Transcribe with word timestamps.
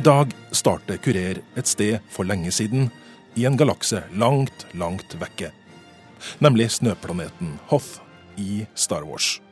I 0.00 0.02
dag 0.02 0.30
starter 0.56 0.96
Kurer 0.96 1.42
et 1.60 1.68
sted 1.68 1.98
for 2.08 2.24
lenge 2.24 2.48
siden, 2.56 2.86
i 3.36 3.44
en 3.44 3.58
galakse 3.60 3.98
langt, 4.16 4.62
langt 4.72 5.12
vekke. 5.20 5.50
Nemlig 6.40 6.70
snøplaneten 6.78 7.58
Hoth 7.68 7.98
i 8.40 8.64
Star 8.72 9.04
Wars. 9.04 9.42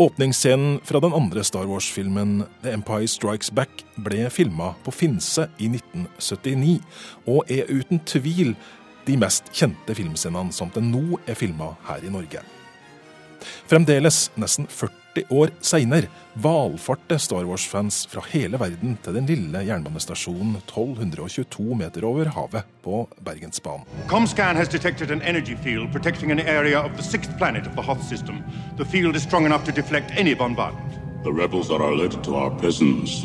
Åpningsscenen 0.00 0.80
fra 0.88 1.04
den 1.04 1.12
andre 1.12 1.44
Star 1.44 1.68
Wars-filmen 1.68 2.46
The 2.62 2.72
Empire 2.78 3.10
Strikes 3.10 3.52
Back 3.52 3.84
ble 4.00 4.30
filma 4.32 4.72
på 4.86 4.96
Finse 4.96 5.50
i 5.60 5.68
1979, 5.68 6.80
og 7.28 7.52
er 7.52 7.68
uten 7.68 8.00
tvil 8.08 8.56
de 9.04 9.20
mest 9.20 9.52
kjente 9.52 10.00
filmscenene 10.00 10.56
som 10.56 10.72
til 10.72 10.88
nå 10.88 11.20
er 11.28 11.36
filma 11.36 11.74
her 11.90 12.08
i 12.08 12.14
Norge. 12.14 12.40
Fremdeles, 13.66 14.30
nesten 14.34 14.66
40 14.70 15.24
år 15.30 15.50
seinere, 15.60 16.10
valfarter 16.34 17.18
Star 17.18 17.44
Wars-fans 17.44 18.06
fra 18.10 18.24
hele 18.32 18.58
verden 18.58 18.96
til 19.04 19.14
den 19.14 19.28
lille 19.30 19.62
jernbanestasjonen 19.68 20.56
1222 20.64 21.78
meter 21.78 22.06
over 22.08 22.32
havet 22.34 22.66
på 22.82 23.04
Bergensbanen. 23.24 23.86
Comscan 24.10 24.56
has 24.56 24.68
detected 24.68 25.10
an 25.10 25.22
energy 25.22 25.56
field 25.56 25.92
protecting 25.92 26.32
an 26.32 26.40
area 26.40 26.80
of 26.80 26.96
the 26.96 27.02
sixth 27.02 27.36
planet 27.38 27.66
of 27.66 27.74
the 27.74 27.82
Hoth 27.82 28.02
system. 28.08 28.42
The 28.76 28.84
field 28.84 29.16
is 29.16 29.22
strong 29.22 29.46
enough 29.46 29.64
to 29.64 29.72
deflect 29.72 30.10
any 30.18 30.34
bombardment. 30.34 31.04
The 31.24 31.32
rebels 31.32 31.70
are 31.70 31.80
alerted 31.80 32.22
to 32.24 32.34
our 32.34 32.50
presence. 32.50 33.24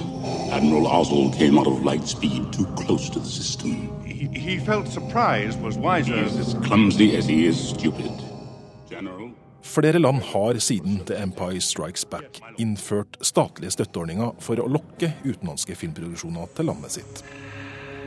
Admiral 0.53 0.88
Oswald 0.88 1.34
came 1.34 1.59
out 1.59 1.67
of 1.67 1.84
light 1.84 2.08
speed 2.08 2.53
too 2.53 2.66
close 2.78 3.09
to 3.09 3.20
the 3.20 3.25
system. 3.25 4.03
He, 4.06 4.28
he 4.40 4.58
felt 4.58 4.88
surprise 4.88 5.58
was 5.58 5.78
wiser. 5.78 6.16
Han 6.16 6.23
er 6.23 6.40
as 6.40 6.53
clumsy 6.66 7.17
as 7.17 7.28
he 7.28 7.45
is 7.45 7.58
stupid. 7.58 8.19
Flere 9.70 10.00
land 10.00 10.22
har 10.34 10.58
siden 10.59 11.02
The 11.06 11.16
Empire 11.23 11.62
Strikes 11.62 12.06
Back 12.06 12.42
innført 12.58 13.17
statlige 13.22 13.75
støtteordninger 13.75 14.31
for 14.42 14.58
å 14.58 14.66
lokke 14.66 15.12
utenlandske 15.22 15.75
filmproduksjoner 15.78 16.50
til 16.58 16.66
landet 16.72 16.95
sitt. 16.95 17.22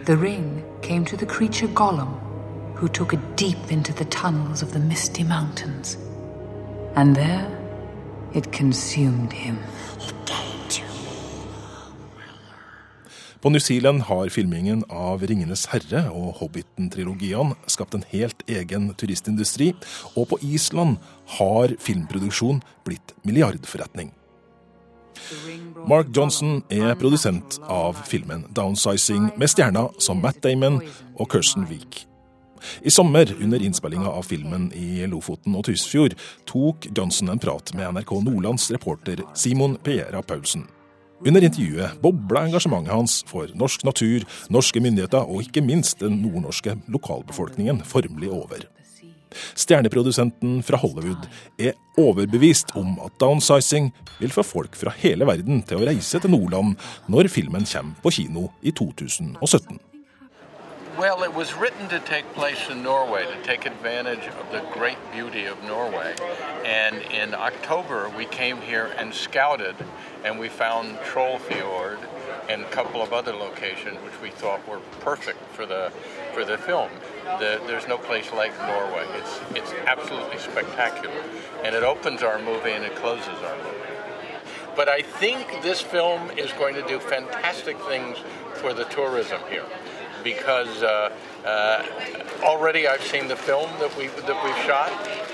The 0.06 0.16
ring 0.18 0.64
came 0.83 1.06
to 1.06 1.16
the 1.16 1.27
creature 1.27 1.70
Gollum, 1.74 2.16
who 2.74 2.88
took 2.88 3.14
it 3.14 3.20
deep 3.38 3.70
into 3.70 3.92
the 3.92 4.08
tunnels 4.10 4.62
of 4.62 4.72
the 4.72 4.80
misty 4.80 5.22
mountains. 5.22 5.98
And 6.96 7.14
there 7.14 7.46
it 8.34 8.50
consumed 8.50 9.33
him. 9.33 9.58
På 13.42 13.50
New 13.50 13.60
Zealand 13.60 14.02
har 14.02 14.28
filmingen 14.28 14.84
av 14.88 15.22
'Ringenes 15.22 15.66
herre' 15.66 16.10
og 16.10 16.36
'Hobbiten'-trilogiene 16.36 17.56
skapt 17.66 17.94
en 17.94 18.04
helt 18.12 18.42
egen 18.46 18.94
turistindustri, 18.94 19.74
og 20.16 20.28
på 20.28 20.38
Island 20.42 20.96
har 21.26 21.74
filmproduksjon 21.78 22.62
blitt 22.84 23.14
milliardforretning. 23.24 24.12
Mark 25.88 26.06
Johnson 26.16 26.62
er 26.70 26.94
produsent 26.94 27.58
av 27.66 27.98
filmen 28.06 28.44
'Downsizing', 28.54 29.36
med 29.36 29.48
stjerner 29.48 29.90
som 29.98 30.22
Matt 30.22 30.42
Damon 30.42 30.80
og 31.18 31.28
Kirsten 31.28 31.66
Wiik. 31.66 32.06
I 32.82 32.90
sommer, 32.90 33.27
under 33.42 33.58
innspillinga 33.58 34.08
av 34.08 34.22
filmen 34.22 34.72
i 34.74 35.06
Lofoten 35.06 35.56
og 35.56 35.64
Tysfjord, 35.64 36.14
tok 36.46 36.86
Johnson 36.96 37.28
en 37.28 37.38
prat 37.38 37.74
med 37.74 37.92
NRK 37.92 38.12
Nordlands 38.22 38.70
reporter 38.70 39.16
Simon 39.34 39.77
Piera 39.82 40.22
Paulsen. 40.22 40.68
Under 41.22 41.44
intervjuet 41.44 42.00
bobla 42.02 42.46
engasjementet 42.48 42.94
hans 42.94 43.20
for 43.30 43.50
norsk 43.58 43.84
natur, 43.86 44.24
norske 44.50 44.80
myndigheter 44.83 45.22
og 45.22 45.44
ikke 45.44 45.62
minst 45.62 46.00
den 46.02 46.18
nordnorske 46.24 46.74
lokalbefolkningen 46.90 47.83
formelig 47.86 48.33
over. 48.34 48.64
Stjerneprodusenten 49.56 50.58
fra 50.66 50.80
Hollywood 50.82 51.28
er 51.62 51.78
overbevist 52.00 52.74
om 52.77 52.98
at 53.05 53.14
downsizing 53.22 53.92
vil 54.18 54.34
få 54.34 54.44
folk 54.44 54.77
fra 54.77 54.92
hele 54.98 55.28
verden 55.28 55.62
til 55.68 55.80
å 55.80 55.86
reise 55.88 56.20
til 56.20 56.34
Nordland 56.34 56.74
når 57.12 57.30
filmen 57.32 57.64
kommer 57.70 58.02
på 58.02 58.16
kino 58.18 58.50
i 58.61 58.74
2017. 58.74 59.92
Well, 60.98 61.23
it 61.23 61.33
was 61.33 61.55
written 61.55 61.89
to 61.89 62.01
take 62.01 62.30
place 62.35 62.69
in 62.69 62.83
Norway, 62.83 63.25
to 63.25 63.42
take 63.42 63.64
advantage 63.64 64.27
of 64.27 64.53
the 64.53 64.61
great 64.75 64.98
beauty 65.11 65.47
of 65.47 65.63
Norway. 65.64 66.14
And 66.67 66.97
in 67.11 67.33
October, 67.33 68.11
we 68.11 68.27
came 68.27 68.58
here 68.58 68.92
and 68.98 69.14
scouted, 69.14 69.75
and 70.23 70.39
we 70.39 70.51
found 70.51 70.98
Trollfjord 70.98 71.98
and 72.51 72.61
a 72.61 72.69
couple 72.69 73.01
of 73.01 73.14
other 73.14 73.33
locations 73.33 73.97
which 74.05 74.20
we 74.20 74.29
thought 74.29 74.69
were 74.69 74.80
perfect 75.01 75.39
for 75.53 75.64
the 75.64 75.91
for 76.35 76.45
the 76.45 76.58
film. 76.58 76.91
The, 77.24 77.63
there's 77.67 77.89
no 77.89 77.97
place 77.97 78.30
like 78.30 78.53
Norway. 78.59 79.07
It's 79.17 79.41
it's 79.57 79.73
absolutely 79.86 80.39
spectacular, 80.39 81.24
and 81.64 81.74
it 81.74 81.85
opens 81.85 82.23
our 82.23 82.39
movie 82.39 82.73
and 82.73 82.85
it 82.85 82.95
closes 82.97 83.29
our 83.29 83.57
movie. 83.57 83.79
But 84.77 84.91
I 84.91 85.01
think 85.01 85.63
this 85.63 85.80
film 85.80 86.30
is 86.33 86.53
going 86.53 86.74
to 86.74 86.86
do 86.86 86.98
fantastic 86.98 87.79
things 87.80 88.19
for 88.57 88.74
the 88.74 88.85
tourism 88.85 89.41
here 89.48 89.64
because 90.22 90.83
uh, 90.83 91.12
uh, 91.44 91.84
already 92.42 92.88
I've 92.88 93.02
seen 93.02 93.28
the 93.28 93.36
film 93.36 93.70
that 93.80 93.96
we 93.96 94.08
that 94.08 94.44
we've 94.44 94.64
shot. 94.64 94.90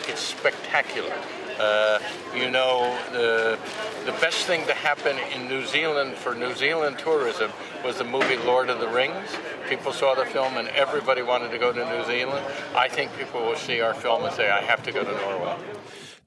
It's 0.08 0.20
spectacular. 0.20 1.14
Uh, 1.58 1.98
you 2.34 2.50
know, 2.50 2.96
the 3.12 3.58
the 4.04 4.12
best 4.12 4.46
thing 4.46 4.64
to 4.66 4.74
happen 4.74 5.18
in 5.34 5.48
New 5.48 5.66
Zealand 5.66 6.14
for 6.14 6.34
New 6.34 6.54
Zealand 6.54 6.98
tourism 6.98 7.50
was 7.84 7.98
the 7.98 8.04
movie 8.04 8.36
Lord 8.36 8.70
of 8.70 8.80
the 8.80 8.88
Rings. 8.88 9.28
People 9.68 9.92
saw 9.92 10.14
the 10.14 10.24
film 10.24 10.56
and 10.56 10.68
everybody 10.68 11.22
wanted 11.22 11.50
to 11.50 11.58
go 11.58 11.72
to 11.72 11.84
New 11.84 12.04
Zealand. 12.06 12.44
I 12.74 12.88
think 12.88 13.16
people 13.16 13.40
will 13.42 13.56
see 13.56 13.80
our 13.80 13.94
film 13.94 14.24
and 14.24 14.34
say, 14.34 14.50
"I 14.50 14.60
have 14.60 14.82
to 14.84 14.92
go 14.92 15.02
to 15.02 15.12
Norway." 15.12 15.56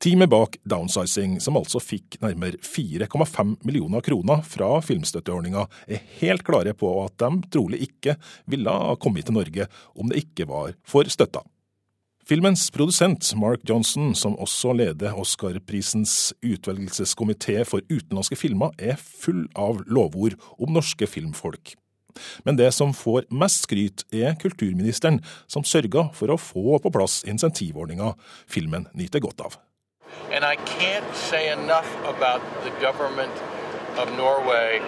Teamet 0.01 0.29
bak 0.29 0.55
Downsizing, 0.65 1.35
som 1.37 1.59
altså 1.59 1.77
fikk 1.77 2.15
nærmere 2.23 2.57
4,5 2.65 3.51
millioner 3.61 4.01
kroner 4.01 4.39
fra 4.41 4.79
filmstøtteordninga, 4.81 5.67
er 5.85 6.01
helt 6.17 6.41
klare 6.47 6.73
på 6.73 6.89
at 7.03 7.21
de 7.21 7.29
trolig 7.53 7.83
ikke 7.85 8.15
ville 8.49 8.73
ha 8.73 8.95
kommet 8.97 9.29
til 9.29 9.37
Norge 9.37 9.69
om 9.93 10.09
det 10.09 10.23
ikke 10.23 10.49
var 10.49 10.73
for 10.81 11.05
støtta. 11.05 11.45
Filmens 12.25 12.65
produsent, 12.73 13.29
Mark 13.37 13.61
Johnson, 13.69 14.15
som 14.17 14.39
også 14.41 14.73
leder 14.81 15.13
Oscarprisens 15.21 16.33
utvelgelseskomité 16.41 17.61
for 17.61 17.85
utenlandske 17.85 18.41
filmer, 18.41 18.73
er 18.81 18.97
full 18.97 19.45
av 19.53 19.85
lovord 19.85 20.39
om 20.57 20.73
norske 20.81 21.05
filmfolk. 21.05 21.75
Men 22.41 22.57
det 22.57 22.73
som 22.73 22.89
får 22.89 23.29
mest 23.29 23.67
skryt, 23.69 24.07
er 24.09 24.33
kulturministeren, 24.41 25.21
som 25.45 25.61
sørga 25.61 26.09
for 26.17 26.33
å 26.33 26.41
få 26.41 26.79
på 26.81 26.97
plass 26.97 27.21
insentivordninga 27.29 28.15
filmen 28.49 28.89
nyter 28.97 29.21
godt 29.21 29.45
av. 29.45 29.61
And 30.31 30.45
I 30.45 30.55
can't 30.55 31.15
say 31.15 31.51
enough 31.51 31.93
about 32.05 32.41
the 32.63 32.69
government 32.81 33.33
of 33.97 34.15
Norway 34.15 34.79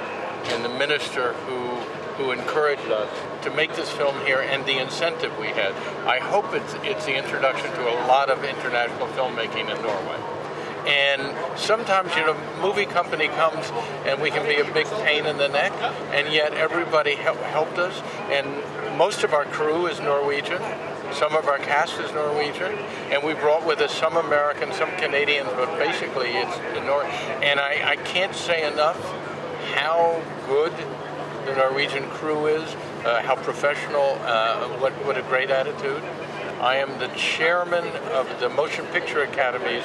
and 0.46 0.64
the 0.64 0.70
minister 0.70 1.34
who 1.34 1.82
who 2.14 2.32
encouraged 2.32 2.92
us 2.92 3.10
to 3.44 3.50
make 3.50 3.76
this 3.76 3.90
film 3.90 4.16
here 4.24 4.40
and 4.40 4.64
the 4.68 4.78
incentive 4.78 5.36
we 5.40 5.48
had. 5.48 5.74
I 6.06 6.20
hope 6.20 6.54
it's 6.54 6.74
it's 6.84 7.06
the 7.06 7.18
introduction 7.18 7.72
to 7.72 7.90
a 7.90 7.98
lot 8.08 8.30
of 8.30 8.44
international 8.44 9.08
filmmaking 9.10 9.76
in 9.76 9.82
Norway. 9.82 10.20
And 10.86 11.34
sometimes, 11.58 12.14
you 12.16 12.26
know, 12.26 12.36
movie 12.62 12.86
company 12.86 13.30
comes 13.30 13.72
and 14.06 14.22
we 14.22 14.30
can 14.30 14.46
be 14.46 14.58
a 14.58 14.74
big 14.74 14.86
pain 15.06 15.26
in 15.26 15.38
the 15.38 15.48
neck, 15.48 15.72
and 16.12 16.34
yet 16.34 16.54
everybody 16.54 17.16
help, 17.16 17.38
helped 17.38 17.78
us. 17.78 18.02
And 18.30 18.98
most 18.98 19.24
of 19.24 19.34
our 19.34 19.46
crew 19.46 19.88
is 19.88 20.00
Norwegian. 20.02 20.62
Some 21.14 21.36
of 21.36 21.48
our 21.48 21.60
cast 21.60 22.00
is 22.00 22.12
Norwegian, 22.12 22.74
and 23.12 23.24
we 23.24 23.34
brought 23.36 23.66
with 23.66 23.80
us 23.82 23.94
some 23.94 24.18
Americans, 24.18 24.76
some 24.76 24.90
Canadians, 24.98 25.50
but 25.50 25.78
basically 25.78 26.30
it's 26.30 26.58
the 26.74 26.84
North. 26.84 27.06
And 27.44 27.60
I, 27.60 27.92
I 27.92 27.96
can't 27.98 28.34
say 28.36 28.66
enough 28.66 29.00
how 29.76 30.22
good 30.48 30.74
the 31.46 31.56
Norwegian 31.56 32.10
crew 32.10 32.48
is, 32.48 32.64
uh, 33.06 33.22
how 33.22 33.36
professional, 33.36 34.18
uh, 34.22 34.68
what, 34.80 34.92
what 35.06 35.18
a 35.18 35.22
great 35.24 35.52
attitude. 35.52 36.02
I 36.60 36.78
am 36.78 36.98
the 36.98 37.10
chairman 37.10 37.86
of 38.14 38.40
the 38.40 38.50
Motion 38.50 38.86
Picture 38.88 39.22
Academy's 39.22 39.84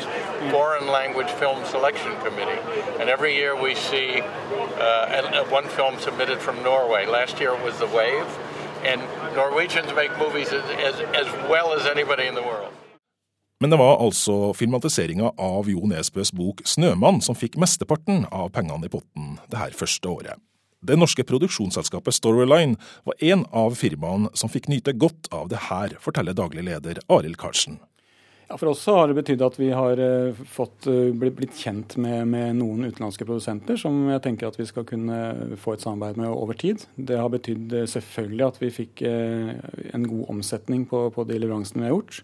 Foreign 0.50 0.86
Language 0.86 1.30
Film 1.32 1.64
Selection 1.66 2.16
Committee. 2.20 2.60
And 3.00 3.10
every 3.10 3.34
year 3.34 3.60
we 3.60 3.74
see 3.74 4.20
uh, 4.22 5.44
one 5.46 5.66
film 5.68 5.98
submitted 5.98 6.38
from 6.38 6.62
Norway. 6.62 7.04
Last 7.04 7.40
year 7.40 7.52
it 7.52 7.62
was 7.62 7.78
The 7.78 7.88
Wave. 7.88 8.26
And 8.84 9.00
Norwegians 9.34 9.94
make 9.94 10.12
movies 10.18 10.52
as, 10.52 10.64
as, 11.14 11.28
well 11.50 11.72
as 11.74 11.86
anybody 11.86 12.28
in 12.28 12.34
the 12.34 12.42
world. 12.42 12.72
Men 13.60 13.70
det 13.70 13.78
var 13.78 13.98
altså 14.04 14.52
filmatiseringa 14.54 15.32
av 15.38 15.66
Jo 15.70 15.80
Nesbøs 15.90 16.30
bok 16.32 16.62
'Snømann' 16.62 17.20
som 17.20 17.34
fikk 17.34 17.56
mesteparten 17.58 18.26
av 18.30 18.52
pengene 18.54 18.86
i 18.86 18.92
potten 18.92 19.38
det 19.50 19.58
her 19.58 19.74
første 19.74 20.08
året. 20.08 20.38
Det 20.78 20.94
norske 20.94 21.24
produksjonsselskapet 21.26 22.14
Storyline 22.14 22.76
var 23.04 23.18
en 23.18 23.42
av 23.50 23.74
firmaene 23.74 24.30
som 24.38 24.50
fikk 24.50 24.68
nyte 24.70 24.94
godt 24.94 25.26
av 25.34 25.48
det 25.50 25.58
her, 25.66 25.96
forteller 25.98 26.38
daglig 26.38 26.62
leder 26.70 27.02
Arild 27.10 27.36
Karlsen. 27.36 27.80
Ja, 28.48 28.56
For 28.56 28.70
oss 28.70 28.86
har 28.88 29.10
det 29.10 29.18
betydd 29.18 29.42
at 29.44 29.58
vi 29.60 29.66
har 29.76 30.00
fått, 30.48 30.86
blitt 31.20 31.56
kjent 31.60 31.98
med, 32.00 32.30
med, 32.32 32.56
noen 32.56 32.86
utenlandske 32.88 33.26
produsenter 33.28 33.76
som 33.76 34.06
jeg 34.08 34.22
tenker 34.24 34.48
at 34.48 34.56
vi 34.56 34.64
skal 34.70 34.86
kunne 34.88 35.18
få 35.60 35.74
et 35.76 35.84
samarbeid 35.84 36.16
med 36.22 36.32
over 36.32 36.56
tid. 36.56 36.86
Det 36.96 37.18
har 37.20 37.28
betydd 37.34 37.76
selvfølgelig 37.92 38.46
at 38.46 38.62
vi 38.62 38.70
fikk 38.72 39.02
en 39.04 40.08
god 40.08 40.32
omsetning 40.32 40.86
på, 40.88 41.10
på 41.12 41.26
de 41.28 41.42
leveransene 41.42 41.84
vi 41.84 41.90
har 41.90 41.98
gjort. 41.98 42.22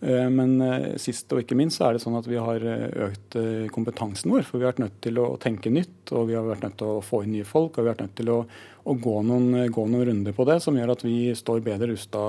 Eh, 0.00 0.30
men 0.30 0.60
eh, 0.62 0.94
sist 1.00 1.32
og 1.34 1.42
ikke 1.42 1.58
minst 1.58 1.80
så 1.80 1.88
er 1.88 1.96
det 1.96 2.02
sånn 2.04 2.16
at 2.18 2.28
vi 2.30 2.38
har 2.38 2.64
økt 3.08 3.38
kompetansen 3.74 4.32
vår. 4.32 4.46
For 4.46 4.58
vi 4.58 4.66
har 4.66 4.74
vært 4.74 4.84
nødt 4.84 4.98
til 5.04 5.20
å 5.22 5.28
tenke 5.42 5.72
nytt, 5.74 6.14
og 6.14 6.30
vi 6.30 6.38
har 6.38 6.46
vært 6.46 6.66
nødt 6.68 6.78
til 6.80 6.96
å 6.96 7.04
få 7.04 7.24
inn 7.24 7.34
nye 7.36 7.48
folk. 7.48 7.76
Og 7.76 7.84
vi 7.84 7.88
har 7.88 7.96
vært 7.96 8.06
nødt 8.06 8.16
til 8.22 8.32
å, 8.34 8.40
å 8.88 8.96
gå, 8.96 9.20
noen, 9.26 9.68
gå, 9.74 9.86
noen, 9.90 10.08
runder 10.12 10.36
på 10.36 10.48
det, 10.48 10.60
som 10.64 10.78
gjør 10.78 10.94
at 10.94 11.06
vi 11.06 11.20
står 11.38 11.64
bedre 11.66 11.92
rusta 11.92 12.24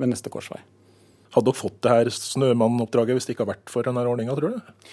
ved 0.00 0.14
neste 0.14 0.32
korsvei. 0.32 0.62
Hadde 1.34 1.46
dere 1.50 1.60
fått 1.60 1.78
det 1.84 1.94
her 1.94 2.10
Snømann-oppdraget 2.14 3.16
hvis 3.16 3.28
det 3.28 3.36
ikke 3.36 3.46
hadde 3.46 3.56
vært 3.56 3.72
for 3.72 3.86
denne 3.86 4.04
ordninga, 4.08 4.34
tror 4.38 4.56
du? 4.56 4.90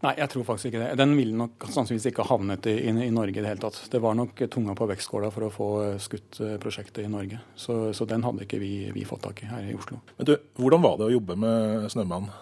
Nei, 0.00 0.14
jeg 0.16 0.30
tror 0.32 0.44
faktisk 0.48 0.70
ikke 0.70 0.80
det. 0.80 0.92
Den 0.96 1.12
ville 1.12 1.36
nok 1.36 1.66
sannsynligvis 1.68 2.08
ikke 2.08 2.24
havnet 2.24 2.64
i, 2.70 2.76
i, 2.88 2.92
i, 3.04 3.10
Norge 3.12 3.36
i 3.36 3.42
det 3.42 3.50
hele 3.50 3.60
tatt. 3.60 3.82
Det 3.92 4.00
var 4.00 4.14
nok 4.16 4.38
tunga 4.48 4.72
på 4.78 4.88
vektskåla 4.88 5.28
for 5.34 5.44
å 5.44 5.50
få 5.52 5.68
skutt 6.00 6.40
eh, 6.40 6.54
prosjektet 6.62 7.02
i 7.04 7.10
Norge. 7.12 7.42
Så, 7.52 7.76
så 7.96 8.06
den 8.08 8.24
hadde 8.24 8.46
ikke 8.46 8.62
vi, 8.62 8.88
vi, 8.96 9.04
fått 9.04 9.26
tak 9.26 9.42
i 9.44 9.50
her 9.50 9.66
i 9.68 9.74
Oslo. 9.76 10.00
Men 10.16 10.30
du, 10.30 10.32
Hvordan 10.56 10.86
var 10.86 10.96
det 10.96 11.10
å 11.10 11.12
jobbe 11.18 11.36
med 11.42 11.84
Snømannen? 11.92 12.32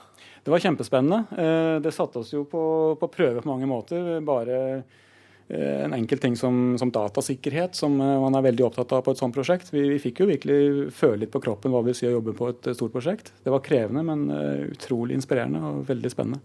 Det 0.47 0.55
var 0.55 0.63
kjempespennende. 0.63 1.19
Eh, 1.35 1.75
det 1.83 1.93
satte 1.97 2.23
oss 2.23 2.31
jo 2.33 2.45
på, 2.47 2.63
på 3.01 3.11
prøve 3.11 3.43
på 3.43 3.51
mange 3.51 3.67
måter. 3.67 4.15
Bare 4.25 4.63
eh, 4.77 5.03
en 5.49 5.95
enkel 5.97 6.21
ting 6.21 6.35
som, 6.37 6.77
som, 6.81 6.91
datasikkerhet, 6.93 7.77
som 7.79 7.95
man 7.97 8.37
er 8.37 8.45
veldig 8.45 8.67
opptatt 8.67 8.93
av 8.93 9.05
på 9.07 9.15
et 9.15 9.21
sånt 9.21 9.37
prosjekt. 9.37 9.73
Vi, 9.73 9.87
vi, 9.95 9.99
fikk 10.03 10.21
jo 10.21 10.29
virkelig 10.29 10.91
føle 10.93 11.23
litt 11.23 11.33
på 11.33 11.41
kroppen 11.45 11.73
hva 11.73 11.81
det 11.81 11.93
vil 11.93 11.99
si 12.01 12.09
å 12.11 12.15
jobbe 12.19 12.37
på 12.37 12.51
et 12.53 12.69
stort 12.77 12.93
prosjekt. 12.93 13.33
Det 13.45 13.55
var 13.55 13.65
krevende, 13.65 14.05
men 14.05 14.29
utrolig 14.75 15.17
inspirerende 15.17 15.65
og 15.65 15.83
veldig 15.89 16.13
spennende. 16.13 16.45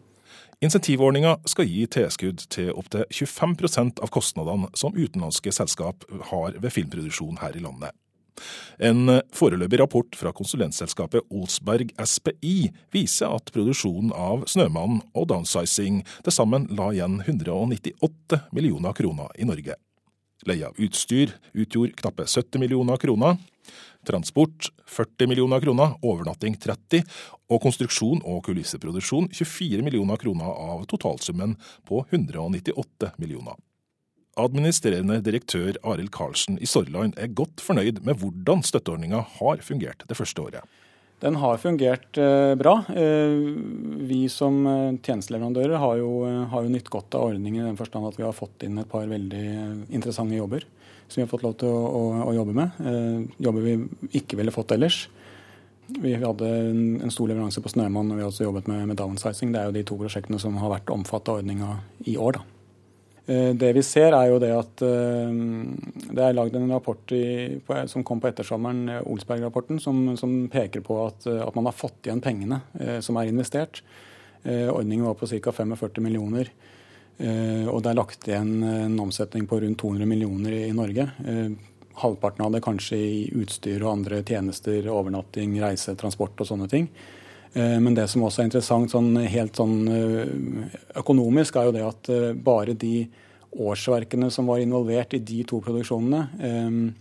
Insentivordninga 0.63 1.37
skal 1.49 1.67
gi 1.67 1.83
tilskudd 1.91 2.45
til 2.53 2.69
opptil 2.71 3.03
25% 3.11 3.99
av 4.03 4.11
kostnadene 4.13 4.69
som 4.79 4.95
utenlandske 4.95 5.51
selskap 5.51 6.05
har 6.29 6.55
ved 6.55 6.71
filmproduksjon 6.71 7.41
her 7.41 7.57
i 7.59 7.63
landet. 7.65 7.91
En 8.79 9.19
foreløpig 9.35 9.79
rapport 9.79 10.17
fra 10.17 10.33
konsulentselskapet 10.35 11.27
Olsberg 11.33 11.93
SPI 12.01 12.71
viser 12.93 13.33
at 13.33 13.51
produksjonen 13.53 14.11
av 14.11 14.45
'Snømannen' 14.45 15.01
og 15.13 15.27
'Downsizing' 15.29 16.03
til 16.23 16.33
sammen 16.33 16.67
la 16.69 16.91
igjen 16.91 17.21
198 17.21 18.41
millioner 18.51 18.93
kroner 18.93 19.29
i 19.37 19.45
Norge. 19.45 19.75
Leie 20.45 20.67
av 20.67 20.79
utstyr 20.81 21.31
utgjorde 21.53 21.95
knappe 22.01 22.25
70 22.27 22.59
millioner 22.59 22.97
kroner. 22.97 23.37
Transport 24.03 24.67
40 24.91 25.29
millioner 25.31 25.61
kroner, 25.63 25.95
overnatting 26.03 26.57
30, 26.59 27.05
og 27.49 27.61
konstruksjon 27.63 28.23
og 28.27 28.43
kulisseproduksjon 28.43 29.29
24 29.31 29.85
millioner 29.85 30.19
kroner 30.19 30.51
av 30.51 30.83
totalsummen 30.91 31.55
på 31.87 32.03
198 32.11 33.13
millioner. 33.17 33.55
Administrerende 34.39 35.19
direktør 35.21 35.75
Arild 35.85 36.09
Karlsen 36.13 36.55
i 36.57 36.65
Sorland 36.69 37.13
er 37.21 37.33
godt 37.37 37.61
fornøyd 37.61 37.99
med 38.05 38.17
hvordan 38.17 38.63
støtteordninga 38.65 39.19
har 39.35 39.61
fungert 39.61 40.01
det 40.09 40.17
første 40.17 40.41
året. 40.41 40.79
Den 41.23 41.37
har 41.39 41.59
fungert 41.61 42.17
eh, 42.19 42.51
bra. 42.59 42.73
Eh, 42.91 43.35
vi 44.09 44.25
som 44.33 44.57
eh, 44.67 44.95
tjenesteleverandører 45.05 45.77
har 45.79 45.99
jo, 46.01 46.09
har 46.51 46.65
jo 46.65 46.71
nytt 46.73 46.89
godt 46.91 47.15
av 47.15 47.29
ordningen 47.29 47.61
i 47.61 47.67
den 47.69 47.77
forstand 47.79 48.09
at 48.09 48.17
vi 48.17 48.25
har 48.25 48.35
fått 48.35 48.65
inn 48.65 48.81
et 48.81 48.89
par 48.89 49.05
veldig 49.07 49.43
interessante 49.93 50.35
jobber 50.35 50.65
som 51.07 51.21
vi 51.21 51.25
har 51.27 51.31
fått 51.31 51.45
lov 51.45 51.53
til 51.61 51.69
å, 51.69 51.83
å, 51.93 52.01
å 52.25 52.33
jobbe 52.33 52.55
med. 52.57 52.79
Jobber 53.43 53.65
vi 53.67 53.75
ikke 54.17 54.39
ville 54.39 54.53
fått 54.55 54.71
ellers. 54.73 55.03
Vi 55.93 56.15
hadde 56.17 56.47
en 56.49 57.13
stor 57.13 57.29
leveranse 57.29 57.61
på 57.61 57.69
Snømann, 57.69 58.09
og 58.09 58.17
vi 58.17 58.23
har 58.23 58.31
også 58.31 58.47
jobbet 58.47 58.71
med, 58.71 58.87
med 58.89 58.97
downsizing. 58.97 59.51
Det 59.53 59.61
er 59.61 59.69
jo 59.69 59.75
de 59.75 59.85
to 59.85 59.99
prosjektene 59.99 60.41
som 60.41 60.57
har 60.57 60.73
vært 60.73 60.89
omfattet 60.95 61.29
av 61.29 61.43
ordninga 61.43 61.75
i 62.09 62.15
år. 62.17 62.39
da. 62.39 62.52
Eh, 63.25 63.51
det 63.55 63.71
vi 63.77 63.83
ser, 63.85 64.15
er 64.17 64.31
jo 64.31 64.39
det 64.43 64.51
at 64.55 64.83
eh, 64.85 65.37
det 66.09 66.25
er 66.25 66.35
lagd 66.35 66.57
en 66.59 66.71
rapport 66.73 67.15
i, 67.15 67.59
som 67.91 68.03
kom 68.03 68.23
på 68.23 68.31
ettersommeren, 68.31 68.99
Olsberg-rapporten, 69.03 69.79
som, 69.83 70.05
som, 70.19 70.35
peker 70.51 70.83
på 70.85 70.99
at, 71.05 71.27
at, 71.27 71.55
man 71.55 71.69
har 71.69 71.77
fått 71.77 72.07
igjen 72.07 72.23
pengene 72.23 72.61
som 73.03 73.17
er 73.17 73.31
investert. 73.31 73.83
Ordningen 74.43 75.05
var 75.07 75.15
på 75.15 75.29
ca. 75.31 75.53
45 75.55 76.03
millioner. 76.03 76.49
Eh, 77.17 77.67
og 77.69 77.83
det 77.83 77.91
er 77.91 77.99
lagt 77.99 78.27
igjen 78.27 78.55
en 78.65 78.97
omsetning 79.03 79.45
på 79.49 79.59
rundt 79.61 79.79
200 79.81 80.09
millioner 80.09 80.55
i 80.57 80.71
Norge. 80.75 81.07
Eh, 81.25 81.51
halvparten 82.01 82.45
av 82.45 82.55
det 82.55 82.63
kanskje 82.65 82.97
i 82.97 83.17
utstyr 83.37 83.83
og 83.83 83.91
andre 83.99 84.23
tjenester, 84.25 84.87
overnatting, 84.89 85.53
reise, 85.61 85.93
transport 85.99 86.41
og 86.41 86.49
sånne 86.49 86.69
ting. 86.71 86.89
Eh, 87.53 87.77
men 87.79 87.95
det 87.97 88.07
som 88.11 88.25
også 88.25 88.43
er 88.43 88.49
interessant 88.49 88.93
sånn 88.93 89.15
helt 89.29 89.59
sånn 89.59 89.77
økonomisk, 90.99 91.57
er 91.57 91.69
jo 91.69 91.75
det 91.75 91.85
at 91.87 92.11
bare 92.43 92.77
de 92.77 92.95
årsverkene 93.53 94.31
som 94.33 94.47
var 94.49 94.63
involvert 94.63 95.13
i 95.13 95.21
de 95.21 95.43
to 95.45 95.59
produksjonene, 95.61 96.23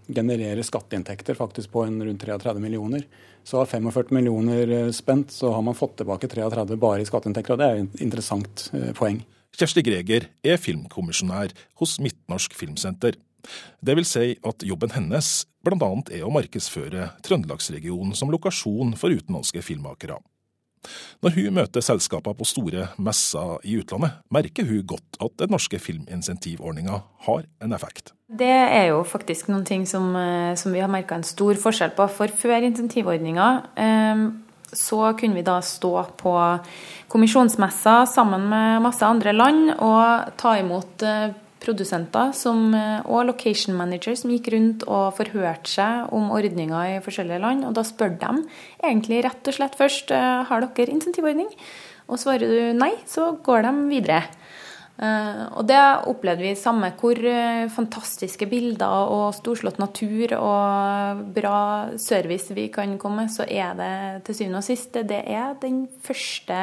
genererer 0.05 0.61
skatteinntekter 0.61 1.39
faktisk 1.39 1.71
på 1.73 1.87
en 1.87 1.97
rundt 2.05 2.21
33 2.21 2.61
millioner. 2.61 3.07
Så 3.41 3.63
av 3.63 3.71
45 3.73 4.13
millioner 4.13 4.93
spent, 4.93 5.33
så 5.33 5.55
har 5.55 5.65
man 5.65 5.79
fått 5.79 5.97
tilbake 6.03 6.29
33 6.29 6.77
bare 6.77 7.01
i 7.01 7.09
skatteinntekter. 7.09 7.57
Og 7.57 7.63
det 7.63 7.71
er 7.71 7.81
et 7.81 8.05
interessant 8.05 8.67
poeng. 9.01 9.23
Kjersti 9.57 9.81
Greger 9.85 10.29
er 10.45 10.61
filmkommisjonær 10.61 11.57
hos 11.81 11.97
Midtnorsk 12.05 12.53
Filmsenter. 12.57 13.17
Det 13.81 13.97
vil 13.99 14.07
si 14.09 14.35
at 14.49 14.65
jobben 14.65 14.95
hennes 14.95 15.31
bl.a. 15.65 15.91
er 16.15 16.25
å 16.27 16.33
markedsføre 16.35 17.11
Trøndelagsregionen 17.27 18.17
som 18.19 18.33
lokasjon 18.33 18.95
for 18.99 19.15
utenlandske 19.15 19.63
filmmakere. 19.65 20.19
Når 21.23 21.37
hun 21.37 21.59
møter 21.61 21.85
selskaper 21.85 22.35
på 22.37 22.47
store 22.49 22.89
messer 22.99 23.59
i 23.69 23.77
utlandet, 23.81 24.19
merker 24.35 24.67
hun 24.69 24.83
godt 24.95 25.21
at 25.23 25.37
den 25.43 25.53
norske 25.55 25.79
filminsentivordninga 25.83 27.03
har 27.29 27.45
en 27.63 27.77
effekt. 27.77 28.15
Det 28.33 28.49
er 28.49 28.89
jo 28.91 29.03
faktisk 29.05 29.51
noen 29.53 29.67
ting 29.69 29.85
som, 29.87 30.15
eh, 30.17 30.55
som 30.57 30.73
vi 30.73 30.81
har 30.81 30.91
merka 30.91 31.19
en 31.19 31.27
stor 31.27 31.59
forskjell 31.61 31.93
på. 31.97 32.09
For 32.11 32.33
før 32.33 32.65
insentivordninga 32.65 33.49
eh, 33.77 34.25
så 34.73 35.13
kunne 35.19 35.37
vi 35.37 35.45
da 35.45 35.59
stå 35.61 35.93
på 36.17 36.35
kommisjonsmesser 37.13 38.07
sammen 38.09 38.49
med 38.49 38.83
masse 38.83 39.05
andre 39.05 39.35
land 39.37 39.75
og 39.77 40.33
ta 40.41 40.57
imot 40.61 41.05
eh, 41.05 41.35
produsenter 41.63 42.33
som, 42.37 42.75
eh, 42.75 43.01
og 43.07 43.27
location 43.29 43.77
manager 43.79 44.17
som 44.19 44.33
gikk 44.33 44.53
rundt 44.53 44.85
og 44.89 45.15
forhørte 45.17 45.71
seg 45.71 46.13
om 46.13 46.31
ordninger 46.35 46.97
i 46.97 47.01
forskjellige 47.05 47.41
land. 47.41 47.65
Og 47.69 47.75
da 47.79 47.85
spør 47.87 48.19
de 48.19 48.45
egentlig 48.83 49.23
rett 49.25 49.49
og 49.49 49.57
slett 49.57 49.79
først 49.79 50.11
eh, 50.11 50.45
har 50.49 50.67
dere 50.67 50.93
insentivordning. 50.93 51.51
Og 52.11 52.19
svarer 52.19 52.51
du 52.51 52.79
nei, 52.79 52.93
så 53.07 53.33
går 53.43 53.63
de 53.69 53.73
videre. 53.89 54.23
Uh, 55.03 55.49
og 55.57 55.65
det 55.67 55.79
opplevde 56.07 56.45
vi 56.45 56.51
samme 56.55 56.91
hvor 57.01 57.17
fantastiske 57.73 58.45
bilder 58.47 59.09
og 59.11 59.33
storslått 59.35 59.81
natur 59.81 60.35
og 60.37 61.23
bra 61.33 61.63
service 61.99 62.53
vi 62.55 62.67
kan 62.71 62.93
komme 63.01 63.25
så 63.33 63.47
er 63.49 63.73
det 63.81 63.95
til 64.29 64.37
syvende 64.37 64.61
og 64.61 64.67
sist 64.69 65.01
det 65.09 65.23
er 65.25 65.57
den 65.65 65.87
første 66.05 66.61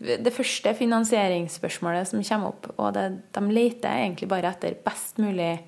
det 0.00 0.32
første 0.32 0.72
finansieringsspørsmålet 0.78 2.08
som 2.08 2.22
kommer 2.24 2.54
opp. 2.54 2.70
Og 2.78 2.94
det, 2.96 3.06
de 3.36 3.42
leter 3.52 3.92
egentlig 3.92 4.30
bare 4.30 4.52
etter 4.54 4.78
best 4.84 5.20
mulig 5.20 5.58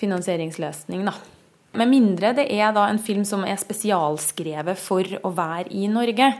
finansieringsløsning, 0.00 1.06
da. 1.06 1.14
Med 1.74 1.90
mindre 1.90 2.30
det 2.38 2.46
er 2.54 2.70
da 2.74 2.86
en 2.86 3.02
film 3.02 3.24
som 3.26 3.42
er 3.46 3.58
spesialskrevet 3.58 4.78
for 4.78 5.08
å 5.26 5.32
være 5.34 5.72
i 5.74 5.88
Norge. 5.90 6.30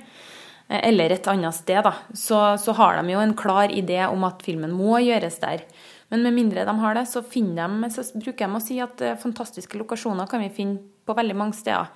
Eller 0.65 1.13
et 1.13 1.27
annet 1.29 1.57
sted, 1.59 1.83
da, 1.85 1.93
så, 2.17 2.55
så, 2.57 2.73
har 2.79 2.97
de 2.97 3.13
jo 3.13 3.21
en 3.21 3.35
klar 3.37 3.73
idé 3.75 3.99
om 4.07 4.23
at 4.25 4.41
filmen 4.47 4.73
må 4.73 4.97
gjøres 5.03 5.37
der. 5.43 5.67
Men 6.09 6.23
med 6.25 6.37
mindre 6.39 6.65
de 6.65 6.75
har 6.81 6.97
det, 6.97 7.05
så, 7.11 7.21
de, 7.21 7.91
så 7.93 8.05
bruker 8.15 8.47
de 8.47 8.57
å 8.57 8.63
si 8.63 8.79
at 8.81 9.03
eh, 9.03 9.19
fantastiske 9.21 9.77
lokasjoner 9.81 10.31
kan 10.31 10.41
vi 10.45 10.53
finne 10.55 10.81
på 11.05 11.17
veldig 11.19 11.37
mange 11.37 11.59
steder. 11.59 11.91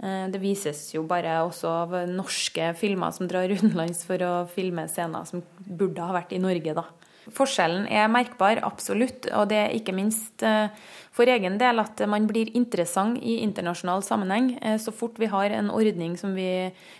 Eh, 0.00 0.26
det 0.32 0.40
vises 0.40 0.86
jo 0.94 1.04
bare 1.08 1.42
også 1.44 1.74
av 1.82 1.98
norske 2.08 2.72
filmer 2.80 3.12
som 3.12 3.28
drar 3.28 3.52
utenlands 3.56 4.06
for 4.08 4.24
å 4.24 4.32
filme 4.50 4.86
scener 4.88 5.28
som 5.28 5.44
burde 5.60 6.06
ha 6.06 6.16
vært 6.16 6.34
i 6.36 6.42
Norge, 6.42 6.76
da. 6.76 6.88
Forskjellen 7.30 7.84
er 7.92 8.08
merkbar, 8.10 8.58
absolutt. 8.64 9.28
Og 9.36 9.50
det 9.50 9.58
er 9.60 9.74
ikke 9.76 9.92
minst 9.94 10.42
eh, 10.42 10.72
for 11.14 11.28
egen 11.28 11.58
del 11.60 11.82
at 11.82 12.00
man 12.08 12.24
blir 12.26 12.48
interessant 12.56 13.20
i 13.20 13.36
internasjonal 13.44 14.00
sammenheng 14.02 14.54
eh, 14.56 14.78
så 14.80 14.94
fort 14.96 15.20
vi 15.20 15.28
har 15.30 15.52
en 15.54 15.68
ordning 15.70 16.16
som 16.18 16.32
vi 16.34 16.48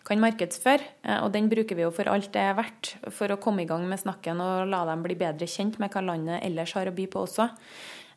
kan 0.06 0.20
markedsføre. 0.22 0.84
Og 1.24 1.32
den 1.34 1.48
bruker 1.50 1.78
vi 1.78 1.86
jo 1.86 1.94
for 1.94 2.10
alt 2.12 2.28
det 2.36 2.44
er 2.44 2.58
verdt, 2.58 2.92
for 3.16 3.32
å 3.32 3.40
komme 3.40 3.64
i 3.64 3.70
gang 3.70 3.88
med 3.88 4.02
snakken 4.02 4.44
og 4.44 4.68
la 4.70 4.84
dem 4.92 5.02
bli 5.06 5.16
bedre 5.18 5.48
kjent 5.48 5.80
med 5.80 5.90
hva 5.90 6.04
landet 6.12 6.44
ellers 6.44 6.76
har 6.76 6.92
å 6.92 6.94
by 6.94 7.08
på 7.10 7.24
også. 7.24 7.48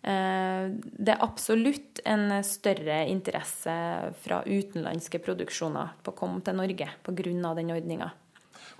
Det 0.04 1.12
er 1.14 1.22
absolutt 1.24 2.02
en 2.04 2.34
større 2.44 2.98
interesse 3.08 3.76
fra 4.20 4.42
utenlandske 4.44 5.22
produksjoner 5.24 5.94
på 6.04 6.12
å 6.12 6.18
komme 6.18 6.44
til 6.44 6.58
Norge 6.60 6.90
pga. 7.06 7.54
den 7.56 7.72
ordninga. 7.72 8.10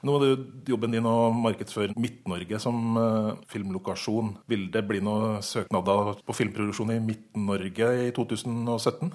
Nå 0.04 0.18
er 0.18 0.24
det 0.24 0.68
jobben 0.68 0.92
din 0.92 1.06
å 1.08 1.32
markedsføre 1.32 1.96
Midt-Norge 1.96 2.60
som 2.60 2.98
uh, 3.00 3.30
filmlokasjon. 3.48 4.34
Vil 4.52 4.66
det 4.74 4.84
bli 4.84 5.00
noen 5.00 5.40
søknader 5.40 6.18
på 6.28 6.36
filmproduksjon 6.36 6.92
i 6.92 7.00
Midt-Norge 7.00 7.88
i 8.10 8.10
2017? 8.12 9.14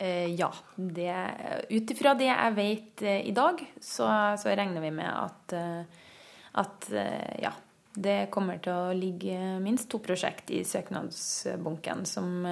Eh, 0.00 0.30
ja. 0.38 0.52
Ut 1.68 1.90
ifra 1.92 2.14
det 2.16 2.30
jeg 2.30 2.54
vet 2.56 3.02
eh, 3.04 3.24
i 3.28 3.34
dag, 3.36 3.58
så, 3.82 4.06
så, 4.40 4.48
regner 4.54 4.80
vi 4.80 4.92
med 4.96 5.10
at, 5.10 5.52
eh, 5.58 6.06
at 6.62 6.86
eh, 6.94 7.34
ja, 7.42 7.52
det 7.94 8.30
kommer 8.30 8.60
til 8.62 8.72
å 8.72 8.96
ligge 8.96 9.38
minst 9.62 9.88
to 9.90 9.98
prosjekt 10.02 10.52
i 10.54 10.62
søknadsbunken 10.66 12.04
som, 12.06 12.44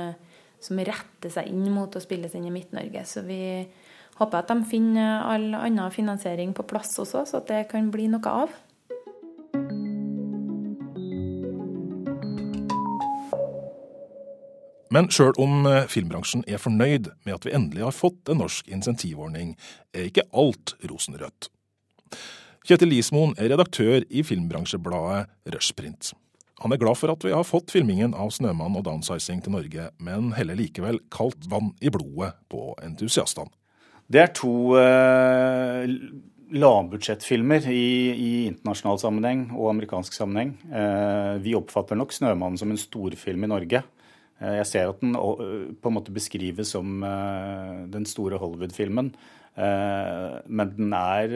som 0.60 0.80
retter 0.82 1.32
seg 1.32 1.50
inn 1.52 1.68
mot 1.74 1.94
å 1.94 2.02
spilles 2.02 2.34
inn 2.34 2.48
i 2.48 2.54
Midt-Norge. 2.54 3.04
Så 3.06 3.22
vi 3.26 3.40
håper 4.18 4.40
at 4.40 4.50
de 4.50 4.64
finner 4.66 5.22
all 5.22 5.52
annen 5.54 5.94
finansiering 5.94 6.54
på 6.56 6.66
plass 6.66 6.96
også, 6.98 7.24
så 7.28 7.42
at 7.42 7.50
det 7.50 7.68
kan 7.70 7.92
bli 7.94 8.08
noe 8.10 8.34
av. 8.42 8.56
Men 14.88 15.10
sjøl 15.12 15.36
om 15.36 15.66
eh, 15.68 15.84
filmbransjen 15.90 16.46
er 16.48 16.60
fornøyd 16.62 17.10
med 17.26 17.34
at 17.36 17.46
vi 17.46 17.52
endelig 17.56 17.84
har 17.84 17.96
fått 17.96 18.30
en 18.32 18.40
norsk 18.40 18.70
insentivordning, 18.72 19.52
er 19.92 20.08
ikke 20.08 20.24
alt 20.32 20.74
rosenrødt. 20.88 21.50
Kjetil 22.68 22.90
Lismoen 22.92 23.30
er 23.40 23.48
redaktør 23.48 24.02
i 24.12 24.20
filmbransjebladet 24.20 25.54
Rushprint. 25.54 26.10
Han 26.60 26.74
er 26.74 26.80
glad 26.82 26.98
for 27.00 27.08
at 27.08 27.22
vi 27.24 27.30
har 27.32 27.46
fått 27.48 27.72
filmingen 27.72 28.12
av 28.12 28.28
'Snømann' 28.28 28.76
og 28.76 28.84
'Downsizing' 28.84 29.40
til 29.40 29.54
Norge, 29.54 29.86
men 29.96 30.34
heller 30.36 30.58
likevel 30.58 30.98
kaldt 31.08 31.48
vann 31.48 31.72
i 31.80 31.88
blodet 31.88 32.34
på 32.52 32.74
entusiastene. 32.84 33.48
Det 34.12 34.20
er 34.20 34.34
to 34.36 34.76
eh, 34.76 35.88
lavbudsjettfilmer 36.52 37.70
i, 37.72 37.88
i, 38.12 38.32
internasjonal 38.52 39.00
sammenheng 39.00 39.48
og 39.56 39.70
amerikansk 39.70 40.12
sammenheng. 40.12 40.58
Eh, 40.68 41.40
vi 41.40 41.56
oppfatter 41.56 41.96
nok 41.96 42.12
'Snømannen' 42.12 42.58
som 42.58 42.70
en 42.70 42.76
storfilm 42.76 43.44
i 43.44 43.52
Norge. 43.54 43.82
Eh, 44.38 44.54
jeg 44.60 44.68
ser 44.70 44.92
at 44.92 45.02
den 45.02 45.16
på 45.18 45.90
en 45.90 45.96
måte 45.96 46.14
beskrives 46.14 46.74
som 46.76 47.02
den 47.92 48.06
store 48.08 48.40
Hollywood-filmen. 48.40 49.12
Men 49.58 50.68
den 50.76 50.92
er 50.94 51.32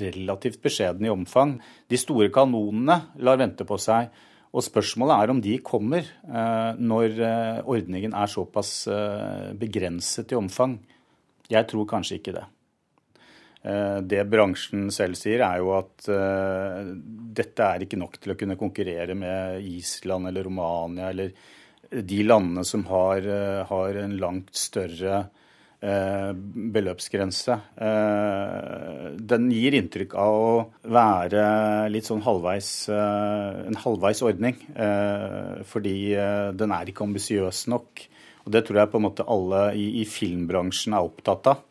relativt 0.00 0.62
beskjeden 0.64 1.04
i 1.04 1.10
omfang. 1.12 1.58
De 1.92 1.98
store 2.00 2.30
kanonene 2.32 2.96
lar 3.20 3.36
vente 3.36 3.66
på 3.68 3.76
seg. 3.76 4.08
Og 4.56 4.64
spørsmålet 4.64 5.12
er 5.20 5.32
om 5.34 5.42
de 5.44 5.58
kommer 5.60 6.08
når 6.80 7.18
ordningen 7.68 8.16
er 8.16 8.32
såpass 8.32 8.72
begrenset 9.60 10.32
i 10.32 10.38
omfang. 10.40 10.78
Jeg 11.52 11.68
tror 11.68 11.84
kanskje 11.92 12.16
ikke 12.22 12.38
det. 12.38 12.46
Det 14.08 14.24
bransjen 14.32 14.88
selv 14.88 15.20
sier, 15.20 15.44
er 15.44 15.60
jo 15.60 15.74
at 15.76 16.08
dette 16.08 17.70
er 17.76 17.84
ikke 17.84 18.00
nok 18.00 18.16
til 18.22 18.32
å 18.32 18.40
kunne 18.40 18.56
konkurrere 18.56 19.20
med 19.20 19.68
Island 19.68 20.32
eller 20.32 20.48
Romania 20.48 21.12
eller 21.12 21.36
de 21.90 22.22
landene 22.22 22.64
som 22.64 22.84
har, 22.86 23.18
eh, 23.26 23.66
har 23.66 23.94
en 23.94 24.16
langt 24.16 24.54
større 24.54 25.26
eh, 25.82 26.32
beløpsgrense. 26.74 27.56
Eh, 27.76 29.06
den 29.16 29.48
gir 29.50 29.74
inntrykk 29.74 30.14
av 30.14 30.34
å 30.36 30.52
være 30.84 31.44
litt 31.90 32.06
sånn 32.06 32.22
halvveis, 32.22 32.70
en 32.92 33.80
halvveis 33.80 34.22
ordning. 34.22 34.60
Fordi 35.70 35.96
den 36.52 36.76
er 36.76 36.90
ikke 36.90 37.06
ambisiøs 37.08 37.66
nok. 37.72 38.04
Og 38.44 38.52
det 38.52 38.66
tror 38.66 38.82
jeg 38.82 38.92
på 38.92 39.00
en 39.00 39.06
måte 39.08 39.26
alle 39.28 39.64
i, 39.76 40.02
i 40.02 40.04
filmbransjen 40.04 40.94
er 40.96 41.08
opptatt 41.08 41.50
av. 41.54 41.66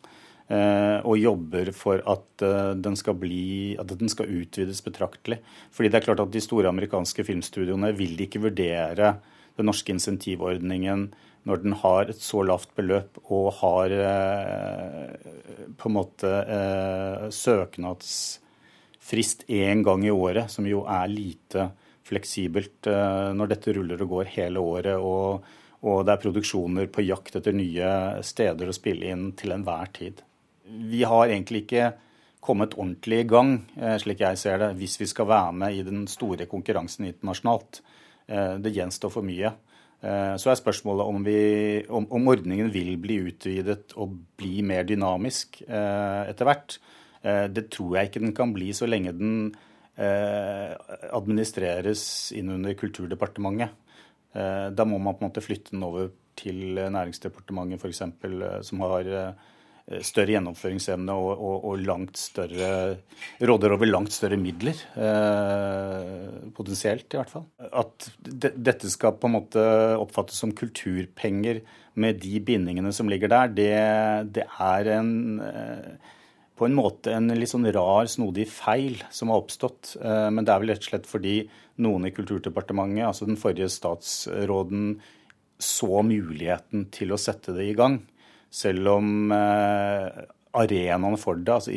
Og 1.06 1.14
jobber 1.14 1.70
for 1.70 2.02
at 2.10 2.42
den, 2.82 2.96
skal 2.98 3.14
bli, 3.14 3.76
at 3.78 3.94
den 3.94 4.10
skal 4.10 4.26
utvides 4.26 4.82
betraktelig. 4.82 5.38
Fordi 5.70 5.90
det 5.90 6.00
er 6.00 6.08
klart 6.08 6.22
at 6.26 6.34
de 6.34 6.42
store 6.42 6.70
amerikanske 6.74 7.22
filmstudioene 7.30 7.94
vil 7.94 8.18
ikke 8.26 8.42
vurdere 8.42 9.14
den 9.58 9.70
norske 9.70 9.94
insentivordningen 9.94 11.08
når 11.48 11.62
den 11.62 11.72
har 11.80 12.10
et 12.10 12.18
så 12.20 12.42
lavt 12.44 12.74
beløp 12.76 13.16
og 13.32 13.46
har 13.60 13.90
eh, 13.96 15.10
på 15.80 15.88
en 15.88 15.94
måte 15.96 16.28
eh, 16.28 17.30
søknadsfrist 17.32 19.44
én 19.48 19.82
gang 19.86 20.04
i 20.04 20.10
året, 20.12 20.50
som 20.52 20.66
jo 20.68 20.84
er 20.84 21.08
lite 21.12 21.70
fleksibelt 22.06 22.86
eh, 22.90 23.32
når 23.36 23.46
dette 23.54 23.72
ruller 23.76 24.02
og 24.04 24.08
går 24.16 24.26
hele 24.36 24.58
året, 24.60 24.96
og, 24.98 25.44
og 25.80 26.04
det 26.04 26.12
er 26.14 26.24
produksjoner 26.26 26.86
på 26.92 27.00
jakt 27.06 27.36
etter 27.40 27.54
nye 27.56 27.88
steder 28.26 28.68
å 28.68 28.76
spille 28.76 29.06
inn 29.14 29.24
til 29.38 29.50
enhver 29.56 29.86
tid. 29.96 30.16
Vi 30.64 31.02
har 31.08 31.28
egentlig 31.28 31.60
ikke 31.64 31.86
kommet 32.44 32.76
ordentlig 32.78 33.18
i 33.20 33.28
gang, 33.28 33.50
slik 34.00 34.20
jeg 34.22 34.38
ser 34.40 34.58
det, 34.62 34.70
hvis 34.78 35.00
vi 35.00 35.06
skal 35.10 35.26
være 35.28 35.52
med 35.60 35.70
i 35.76 35.82
den 35.84 36.06
store 36.08 36.46
konkurransen 36.48 37.04
internasjonalt. 37.10 37.82
Eh, 38.30 38.54
det 38.62 38.74
gjenstår 38.74 39.12
for 39.12 39.26
mye. 39.26 39.50
Eh, 40.00 40.34
så 40.40 40.52
er 40.52 40.60
spørsmålet 40.60 41.10
om, 41.12 41.24
vi, 41.26 41.40
om, 41.90 42.06
om, 42.14 42.28
ordningen 42.32 42.70
vil 42.72 42.94
bli 43.02 43.18
utvidet 43.30 43.96
og 44.00 44.14
bli 44.40 44.62
mer 44.66 44.86
dynamisk 44.88 45.62
eh, 45.66 46.30
etter 46.30 46.48
hvert. 46.48 46.78
Det 47.20 47.66
tror 47.68 47.98
jeg 47.98 48.08
ikke 48.08 48.20
den 48.22 48.32
kan 48.32 48.48
bli 48.56 48.70
så 48.72 48.86
lenge 48.88 49.10
den 49.12 49.50
administreres 51.12 52.02
inn 52.32 52.48
under 52.54 52.72
Kulturdepartementet. 52.80 53.74
Da 54.32 54.86
må 54.88 54.96
man 54.96 55.18
på 55.18 55.20
en 55.20 55.28
måte 55.28 55.42
flytte 55.44 55.74
den 55.74 55.84
over 55.84 56.08
til 56.40 56.80
Næringsdepartementet 56.80 57.84
f.eks., 57.84 58.00
som 58.70 58.80
har 58.86 59.10
større 60.06 60.36
gjennomføringsevne 60.36 61.14
og, 61.18 61.30
og, 61.34 61.64
og, 61.70 61.82
langt 61.82 62.20
større 62.20 62.70
råder 63.42 63.74
over 63.74 63.90
langt 63.90 64.14
større 64.14 64.38
midler. 64.40 64.78
Eh, 64.94 66.50
potensielt, 66.56 67.08
i 67.10 67.18
hvert 67.18 67.32
fall. 67.32 67.48
At 67.70 68.10
de, 68.22 68.52
dette 68.54 68.90
skal 68.92 69.18
på 69.18 69.30
en 69.30 69.36
måte 69.40 69.64
oppfattes 69.98 70.38
som 70.42 70.54
kulturpenger 70.56 71.62
med 72.00 72.22
de 72.22 72.38
bindingene 72.44 72.94
som 72.94 73.10
ligger 73.10 73.32
der, 73.32 73.52
det, 73.56 73.74
det 74.38 74.46
er 74.46 74.94
en 75.00 75.12
eh, 75.44 76.16
på 76.60 76.66
en 76.68 76.76
måte 76.76 77.14
en 77.16 77.32
litt 77.32 77.48
sånn 77.48 77.64
rar, 77.72 78.04
snodig 78.12 78.44
feil 78.52 78.98
som 79.08 79.32
har 79.32 79.40
oppstått. 79.40 79.94
Eh, 79.96 80.28
men 80.28 80.44
det 80.44 80.52
er 80.52 80.60
vel 80.60 80.74
rett 80.74 80.84
og 80.84 80.90
slett 80.90 81.08
fordi 81.08 81.36
noen 81.80 82.04
i 82.04 82.12
Kulturdepartementet, 82.12 83.06
altså 83.08 83.28
den 83.28 83.40
forrige 83.40 83.70
statsråden, 83.72 84.98
så 85.60 86.02
muligheten 86.04 86.86
til 86.92 87.12
å 87.12 87.20
sette 87.20 87.56
det 87.56 87.64
i 87.68 87.76
gang. 87.76 87.98
Selv 88.50 88.88
om 88.96 89.30
eh, 89.34 90.24
arenaen 90.58 91.18
for 91.20 91.38
det, 91.38 91.54
altså 91.54 91.70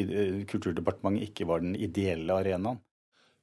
Kulturdepartementet, 0.49 1.29
ikke 1.29 1.47
var 1.49 1.61
den 1.61 1.75
ideelle 1.77 2.33
arenaen. 2.33 2.81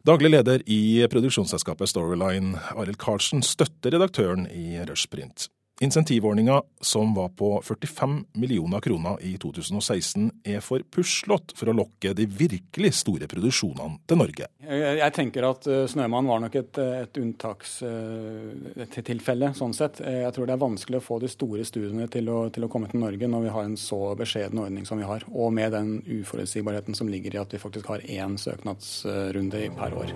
Daglig 0.06 0.30
leder 0.32 0.62
i 0.64 1.04
produksjonsselskapet 1.12 1.90
Storyline, 1.92 2.56
Arild 2.72 2.96
Karlsen, 3.00 3.42
støtter 3.44 3.92
redaktøren 3.92 4.46
i 4.48 4.80
Rushprint. 4.88 5.50
Insentivordninga, 5.82 6.62
som 6.80 7.14
var 7.14 7.28
på 7.28 7.62
45 7.64 8.24
millioner 8.32 8.80
kroner 8.80 9.16
i 9.20 9.38
2016, 9.38 10.30
er 10.44 10.60
for 10.60 10.82
puslete 10.92 11.56
for 11.56 11.68
å 11.72 11.74
lokke 11.78 12.12
de 12.12 12.26
virkelig 12.28 12.92
store 12.98 13.26
produksjonene 13.30 13.96
til 14.04 14.16
Norge. 14.20 14.46
Jeg, 14.60 15.12
tenker 15.16 15.40
at 15.48 15.64
uh, 15.72 15.88
'Snømann' 15.88 16.28
var 16.28 16.44
nok 16.44 16.52
et, 16.60 16.76
et 16.84 17.16
unntakstilfelle, 17.22 19.48
uh, 19.48 19.56
sånn 19.56 19.72
sett. 19.72 20.04
Jeg 20.04 20.28
tror 20.36 20.44
det 20.44 20.52
er 20.58 20.66
vanskelig 20.66 21.00
å 21.00 21.08
få 21.08 21.16
de 21.24 21.32
store 21.32 21.64
studiene 21.64 22.12
til 22.12 22.28
å, 22.28 22.52
til 22.52 22.68
å, 22.68 22.70
komme 22.76 22.92
til 22.92 23.00
Norge 23.00 23.24
når 23.24 23.48
vi 23.48 23.54
har 23.56 23.64
en 23.64 23.80
så 23.80 24.12
beskjeden 24.20 24.60
ordning 24.60 24.84
som 24.84 25.00
vi 25.00 25.08
har, 25.08 25.24
og 25.32 25.48
med 25.56 25.72
den 25.72 26.04
uforutsigbarheten 26.04 26.92
som 26.92 27.08
ligger 27.08 27.32
i 27.32 27.40
at 27.40 27.48
vi 27.56 27.64
faktisk 27.64 27.88
har 27.88 28.04
én 28.04 28.36
søknadsrunde 28.36 29.72
per 29.80 29.96
år. 29.96 30.12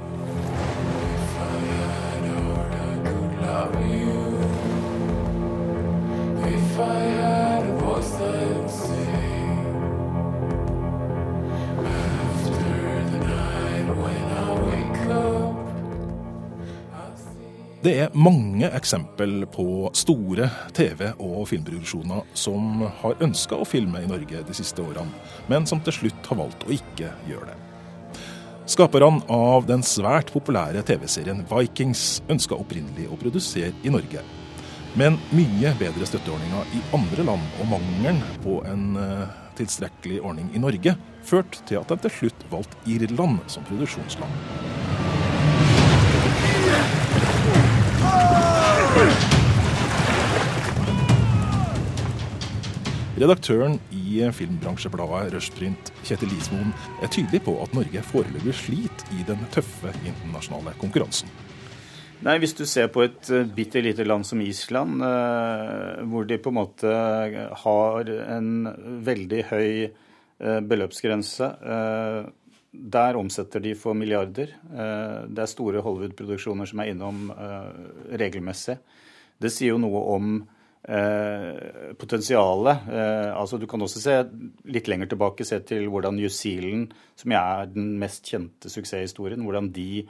Det 17.85 17.93
er 18.01 18.15
mange 18.17 18.65
eksempel 18.73 19.43
på 19.53 19.91
store 19.93 20.47
TV- 20.73 21.11
og 21.21 21.43
filmproduksjoner 21.51 22.23
som 22.33 22.81
har 23.03 23.19
ønska 23.21 23.59
å 23.61 23.67
filme 23.69 24.01
i 24.01 24.07
Norge 24.09 24.39
de 24.49 24.55
siste 24.57 24.81
årene, 24.81 25.13
men 25.53 25.67
som 25.69 25.83
til 25.85 25.93
slutt 25.93 26.31
har 26.31 26.39
valgt 26.39 26.65
å 26.65 26.73
ikke 26.73 27.11
gjøre 27.29 27.51
det. 27.51 27.59
Skaperne 28.73 29.21
av 29.29 29.67
den 29.69 29.85
svært 29.85 30.33
populære 30.33 30.81
TV-serien 30.89 31.43
Vikings 31.51 32.23
ønska 32.33 32.57
opprinnelig 32.57 33.11
å 33.13 33.19
produsere 33.21 33.75
i 33.85 33.93
Norge, 33.93 34.23
men 34.97 35.19
mye 35.37 35.75
bedre 35.77 36.09
støtteordninger 36.09 36.79
i 36.79 36.81
andre 36.97 37.27
land 37.29 37.59
og 37.59 37.69
mangelen 37.75 38.23
på 38.47 38.63
en 38.71 38.95
uh, 38.97 39.27
tilstrekkelig 39.61 40.23
ordning 40.25 40.49
i 40.57 40.65
Norge 40.65 40.97
førte 41.29 41.61
til 41.69 41.83
at 41.83 41.93
de 41.93 42.01
til 42.07 42.17
slutt 42.23 42.49
valgte 42.55 42.81
Irland 42.97 43.45
som 43.45 43.69
produksjonsland. 43.69 44.74
Redaktøren 53.15 53.77
i 53.95 54.21
filmbransjebladet 54.35 55.33
Rushprint, 55.35 55.91
Kjetil 56.03 56.31
Lismoen, 56.31 56.73
er 57.03 57.11
tydelig 57.15 57.41
på 57.47 57.55
at 57.63 57.75
Norge 57.75 58.03
foreløpig 58.11 58.55
sliter 58.59 59.11
i 59.15 59.23
den 59.27 59.41
tøffe 59.55 59.91
internasjonale 60.03 60.75
konkurransen. 60.81 61.31
Nei, 62.27 62.37
Hvis 62.43 62.55
du 62.59 62.65
ser 62.67 62.91
på 62.95 63.03
et 63.07 63.31
uh, 63.31 63.43
bitte 63.47 63.83
lite 63.83 64.07
land 64.07 64.27
som 64.27 64.43
Island, 64.43 65.03
uh, 65.03 66.03
hvor 66.11 66.27
de 66.27 66.39
på 66.39 66.51
en 66.51 66.59
måte 66.59 66.95
har 67.65 68.11
en 68.39 68.51
veldig 69.07 69.43
høy 69.51 69.71
beløpsgrense 70.45 71.47
Der 72.75 73.17
omsetter 73.17 73.63
de 73.63 73.75
for 73.79 73.95
milliarder. 73.95 74.51
det 74.67 75.43
er 75.43 75.51
store 75.51 75.83
Hollywood-produksjoner 75.85 76.67
som 76.67 76.81
er 76.83 76.91
innom 76.91 77.29
regelmessig. 78.11 78.77
Det 79.39 79.51
sier 79.53 79.75
jo 79.75 79.81
noe 79.83 80.03
om 80.15 80.35
eh, 80.89 81.95
potensialet 81.99 82.91
eh, 82.91 83.31
altså 83.35 83.59
Du 83.59 83.67
kan 83.71 83.83
også 83.83 84.03
se 84.03 84.19
litt 84.71 84.91
lenger 84.91 85.11
tilbake, 85.13 85.47
se 85.47 85.61
til 85.67 85.89
hvordan 85.93 86.17
New 86.19 86.31
Zealand, 86.33 86.95
som 87.19 87.35
er 87.37 87.73
den 87.73 87.95
mest 88.01 88.31
kjente 88.31 88.73
suksesshistorien, 88.73 89.45
hvordan 89.45 89.73
de 89.75 90.05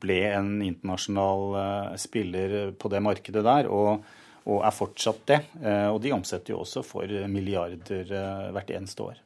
ble 0.00 0.22
en 0.32 0.56
internasjonal 0.64 1.60
eh, 1.60 1.94
spiller 2.00 2.74
på 2.80 2.92
det 2.92 3.04
markedet 3.04 3.46
der. 3.46 3.70
og 3.70 4.08
og 4.50 4.62
er 4.64 4.72
fortsatt 4.72 5.18
det. 5.28 5.36
Eh, 5.60 5.88
og 5.92 5.98
de 6.02 6.14
omsetter 6.16 6.54
jo 6.54 6.62
også 6.62 6.80
for 6.82 7.10
milliarder 7.28 8.08
eh, 8.08 8.46
hvert 8.56 8.70
eneste 8.72 9.04
år. 9.04 9.18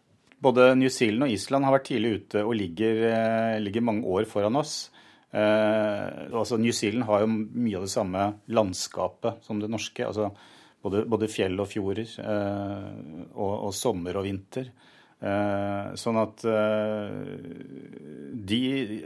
Både 0.43 0.75
New 0.76 0.91
Zealand 0.93 1.26
og 1.26 1.35
Island 1.35 1.64
har 1.64 1.76
vært 1.76 1.87
tidlig 1.88 2.11
ute 2.19 2.43
og 2.45 2.57
ligger, 2.59 3.05
eh, 3.11 3.61
ligger 3.62 3.87
mange 3.87 4.07
år 4.07 4.26
foran 4.29 4.57
oss. 4.57 4.91
Eh, 5.33 6.31
altså 6.31 6.59
New 6.59 6.73
Zealand 6.73 7.05
har 7.09 7.25
jo 7.25 7.31
mye 7.31 7.76
av 7.76 7.87
det 7.87 7.95
samme 7.95 8.26
landskapet 8.49 9.43
som 9.43 9.61
det 9.61 9.71
norske. 9.71 10.07
altså 10.07 10.33
Både, 10.85 11.07
både 11.09 11.31
fjell 11.33 11.57
og 11.62 11.71
fjorder, 11.71 12.11
eh, 12.21 12.88
og, 13.33 13.53
og, 13.64 13.71
sommer 13.73 14.19
og 14.21 14.26
vinter. 14.26 14.69
Eh, 15.25 15.95
sånn 15.97 16.19
at 16.21 16.43
eh, 16.45 17.14
de, 18.50 18.59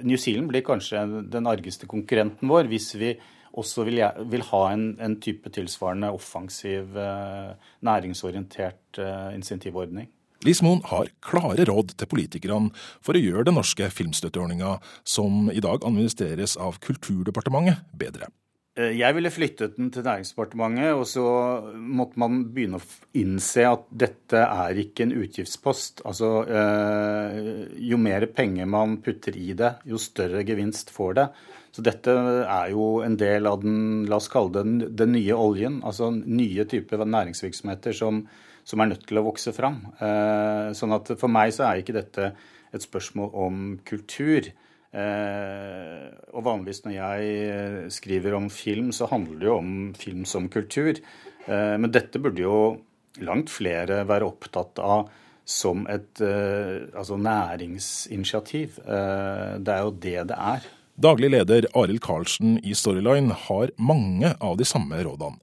New 0.02 0.18
Zealand 0.18 0.50
blir 0.50 0.64
kanskje 0.66 1.04
den 1.30 1.46
argeste 1.46 1.86
konkurrenten 1.86 2.50
vår 2.50 2.66
hvis 2.72 2.88
vi 2.98 3.12
også 3.58 3.84
vil, 3.86 4.02
vil 4.32 4.42
ha 4.50 4.62
en, 4.72 4.88
en, 4.98 5.14
type 5.22 5.52
tilsvarende 5.54 6.10
offensiv, 6.14 6.98
eh, 6.98 7.54
næringsorientert 7.86 8.98
insentivordning. 9.36 10.10
Lismoen 10.46 10.84
har 10.86 11.10
klare 11.24 11.66
råd 11.66 11.96
til 11.98 12.10
politikerne 12.10 12.72
for 13.02 13.18
å 13.18 13.22
gjøre 13.22 13.48
den 13.48 13.58
norske 13.58 13.88
filmstøtteordninga, 13.90 14.76
som 15.02 15.48
i 15.50 15.62
dag 15.64 15.82
administreres 15.86 16.56
av 16.60 16.78
Kulturdepartementet, 16.84 17.82
bedre. 17.98 18.30
Eh, 18.78 18.94
jeg 19.00 19.16
ville 19.16 19.32
flyttet 19.34 19.74
den 19.76 19.90
til 19.94 20.06
Næringsdepartementet, 20.06 20.92
og 20.94 21.04
så 21.10 21.26
måtte 21.74 22.20
man 22.22 22.44
begynne 22.54 22.78
å 22.78 22.88
innse 23.18 23.66
at 23.66 23.88
dette 23.90 24.44
er 24.44 24.78
ikke 24.84 25.08
en 25.08 25.16
utgiftspost. 25.18 26.04
Altså, 26.06 26.32
eh, 26.46 27.78
jo 27.90 27.98
mer 27.98 28.28
penger 28.30 28.70
man 28.70 29.00
putter 29.02 29.34
i 29.36 29.52
det, 29.58 29.74
jo 29.90 29.98
større 29.98 30.46
gevinst 30.46 30.94
får 30.94 31.18
det. 31.18 31.28
Så 31.72 31.84
dette 31.84 32.10
er 32.10 32.70
jo 32.72 32.98
en 33.04 33.16
del 33.20 33.46
av 33.46 33.62
den, 33.62 34.06
la 34.08 34.18
oss 34.18 34.30
kalle 34.32 34.62
det 34.62 34.90
den 34.98 35.12
nye 35.14 35.36
oljen. 35.36 35.80
Altså 35.86 36.10
nye 36.12 36.64
typer 36.68 37.04
næringsvirksomheter 37.04 37.96
som 37.96 38.24
som 38.68 38.82
er 38.82 38.90
nødt 38.90 39.06
til 39.08 39.20
å 39.20 39.26
vokse 39.26 39.54
fram. 39.56 39.80
Eh, 39.96 40.70
sånn 40.76 40.92
at 40.96 41.14
for 41.20 41.32
meg 41.32 41.54
så 41.56 41.68
er 41.68 41.80
ikke 41.80 41.96
dette 41.96 42.32
et 42.74 42.84
spørsmål 42.84 43.30
om 43.46 43.62
kultur. 43.88 44.50
Eh, 44.88 46.04
og 46.34 46.44
vanligvis 46.44 46.82
når 46.84 46.96
jeg 46.96 47.94
skriver 47.96 48.36
om 48.36 48.50
film, 48.52 48.92
så 48.92 49.08
handler 49.08 49.40
det 49.40 49.48
jo 49.48 49.56
om 49.56 49.72
film 49.96 50.26
som 50.28 50.50
kultur. 50.52 51.00
Eh, 51.46 51.76
men 51.80 51.94
dette 51.94 52.20
burde 52.20 52.44
jo 52.44 52.58
langt 53.24 53.48
flere 53.50 54.02
være 54.08 54.28
opptatt 54.28 54.84
av 54.84 55.08
som 55.48 55.86
et 55.88 56.20
altså 56.20 57.16
næringsinitiativ. 57.16 58.74
Det 58.84 59.72
er 59.72 59.80
jo 59.80 59.94
det 59.96 60.18
det 60.28 60.36
er. 60.36 60.66
Daglig 60.98 61.28
leder 61.30 61.66
Arild 61.78 62.00
Karlsen 62.02 62.56
i 62.66 62.72
Storyline 62.74 63.30
har 63.30 63.70
mange 63.78 64.32
av 64.42 64.56
de 64.58 64.64
samme 64.66 64.98
rådene. 64.98 65.38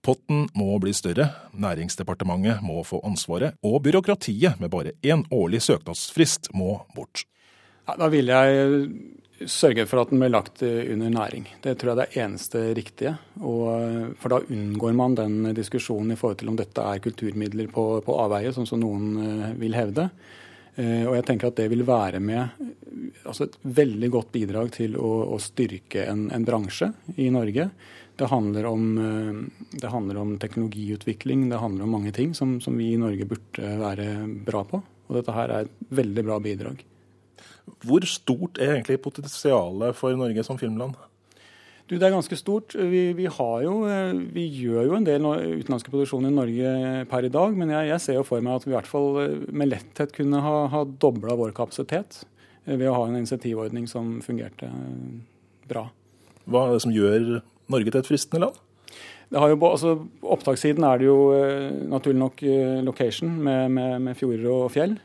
Potten 0.00 0.46
må 0.56 0.78
bli 0.80 0.94
større, 0.96 1.26
Næringsdepartementet 1.52 2.62
må 2.64 2.80
få 2.88 3.02
ansvaret, 3.04 3.58
og 3.60 3.82
byråkratiet 3.84 4.56
med 4.62 4.72
bare 4.72 4.94
én 5.04 5.26
årlig 5.28 5.60
søknadsfrist 5.66 6.48
må 6.56 6.78
bort. 6.96 7.26
Da 7.84 8.08
vil 8.08 8.32
jeg 8.32 8.88
sørge 9.44 9.84
for 9.90 10.00
at 10.00 10.14
den 10.14 10.24
blir 10.24 10.32
lagt 10.32 10.64
under 10.64 11.12
næring. 11.12 11.44
Det 11.60 11.76
tror 11.76 11.92
jeg 11.92 11.98
er 11.98 12.02
det 12.06 12.24
eneste 12.24 12.64
riktige. 12.80 13.16
Og, 13.44 14.16
for 14.16 14.32
da 14.32 14.40
unngår 14.48 14.96
man 14.96 15.20
den 15.20 15.52
diskusjonen 15.52 16.16
i 16.16 16.20
forhold 16.20 16.40
til 16.40 16.54
om 16.54 16.56
dette 16.56 16.80
er 16.80 17.04
kulturmidler 17.04 17.68
på, 17.68 17.90
på 18.08 18.20
avveie, 18.24 18.56
sånn 18.56 18.70
som 18.70 18.80
noen 18.80 19.08
eh, 19.20 19.56
vil 19.60 19.76
hevde. 19.76 20.08
Eh, 20.78 21.04
og 21.08 21.16
jeg 21.18 21.26
tenker 21.26 21.50
at 21.50 21.58
det 21.58 21.68
vil 21.72 21.86
være 21.86 22.20
med 22.22 22.66
altså 23.28 23.48
et 23.48 23.56
veldig 23.62 24.10
godt 24.14 24.34
bidrag 24.34 24.70
til 24.76 24.94
å, 24.98 25.10
å 25.34 25.38
styrke 25.42 26.04
en, 26.06 26.28
en 26.34 26.44
bransje 26.46 26.92
i 27.18 27.28
Norge 27.34 27.68
det 28.18 28.26
handler, 28.26 28.66
om, 28.66 28.84
eh, 28.98 29.68
det 29.78 29.90
handler 29.92 30.16
om, 30.16 30.38
teknologiutvikling, 30.38 31.48
det 31.48 31.60
handler 31.62 31.86
om 31.86 31.92
mange 31.94 32.12
ting 32.12 32.34
som, 32.34 32.60
som, 32.60 32.76
vi 32.78 32.92
i 32.92 32.98
Norge 32.98 33.26
burde 33.30 33.74
være 33.78 34.08
bra 34.46 34.64
på. 34.66 34.80
Og 35.08 35.20
dette 35.20 35.34
her 35.36 35.52
er 35.54 35.66
et 35.66 35.92
veldig 35.94 36.24
bra 36.26 36.38
bidrag. 36.42 36.82
Hvor 37.86 38.06
stort 38.10 38.58
er 38.58 38.74
egentlig 38.74 38.98
potensialet 39.04 39.94
for 39.96 40.18
Norge 40.18 40.42
som 40.46 40.58
filmland? 40.58 40.98
Du, 41.88 41.94
det 41.96 42.04
er 42.04 42.12
ganske 42.12 42.36
stort. 42.36 42.74
Vi, 42.76 43.02
vi, 43.16 43.26
jo, 43.64 43.74
eh, 43.88 44.10
vi, 44.34 44.44
gjør 44.60 44.90
jo 44.90 44.96
en 44.98 45.06
del 45.06 45.24
utenlandske 45.24 45.92
produksjoner 45.92 46.28
i 46.28 46.36
Norge 46.36 46.72
per 47.08 47.24
i 47.24 47.32
dag, 47.32 47.56
men 47.56 47.72
jeg, 47.72 47.88
jeg, 47.94 48.04
ser 48.04 48.18
jo 48.18 48.26
for 48.28 48.44
meg 48.44 48.58
at 48.58 48.66
vi 48.66 48.74
i 48.74 48.76
hvert 48.76 48.90
fall 48.90 49.22
eh, 49.24 49.36
med 49.48 49.72
letthet 49.72 50.12
kunne 50.16 50.42
ha, 50.44 50.56
ha 50.74 50.84
dobla 50.84 51.38
vår 51.38 51.56
kapasitet 51.56 52.22
ved 52.68 52.90
å 52.90 52.96
ha 52.98 53.06
en 53.08 53.16
initiativordning 53.16 53.86
som 53.88 54.18
fungerte 54.20 54.68
bra. 55.68 55.86
Hva 56.48 56.66
er 56.66 56.76
det 56.76 56.84
som 56.84 56.92
gjør 56.92 57.38
Norge 57.72 57.92
til 57.92 58.00
et 58.02 58.08
fristende 58.08 58.46
land? 58.46 58.64
Det 59.28 59.40
har 59.40 59.52
jo, 59.52 59.58
altså, 59.68 59.94
Opptakssiden 60.24 60.86
er 60.88 61.00
det 61.00 61.08
jo 61.08 61.18
eh, 61.36 61.68
naturlig 61.90 62.22
nok 62.22 62.42
eh, 62.48 62.78
location 62.84 63.34
med, 63.44 63.68
med, 63.76 63.98
med, 64.06 64.16
fjorder 64.16 64.48
og 64.48 64.70
fjell. 64.72 64.96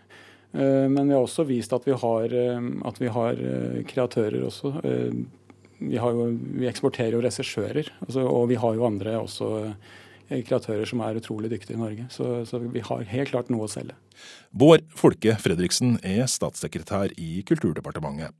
Eh, 0.53 0.85
men 0.87 1.09
vi 1.09 1.15
har 1.15 1.23
også 1.25 1.43
vist 1.49 1.75
at 1.75 1.87
vi 1.87 1.95
har, 1.99 2.35
at 2.87 3.01
vi 3.01 3.11
har 3.11 3.41
kreatører 3.89 4.45
også. 4.47 4.77
Vi, 5.83 5.97
jo, 5.97 6.29
vi, 6.59 6.69
eksporterer 6.69 7.17
jo 7.17 7.23
regissører, 7.23 7.91
altså, 8.05 8.23
og 8.27 8.47
vi 8.51 8.59
har 8.59 8.77
jo 8.77 8.87
andre 8.87 9.17
også 9.19 9.49
kreatører 10.47 10.87
som 10.87 11.01
er 11.03 11.19
utrolig 11.19 11.51
dyktige 11.51 11.75
i 11.77 11.81
Norge. 11.81 12.07
Så, 12.13 12.45
så, 12.49 12.61
vi 12.61 12.83
har 12.85 13.03
helt 13.11 13.33
klart 13.33 13.51
noe 13.53 13.67
å 13.67 13.71
selge. 13.71 13.97
Bård 14.55 14.85
Folke 14.95 15.35
Fredriksen 15.41 15.97
er 16.05 16.25
statssekretær 16.31 17.13
i 17.19 17.43
Kulturdepartementet. 17.47 18.33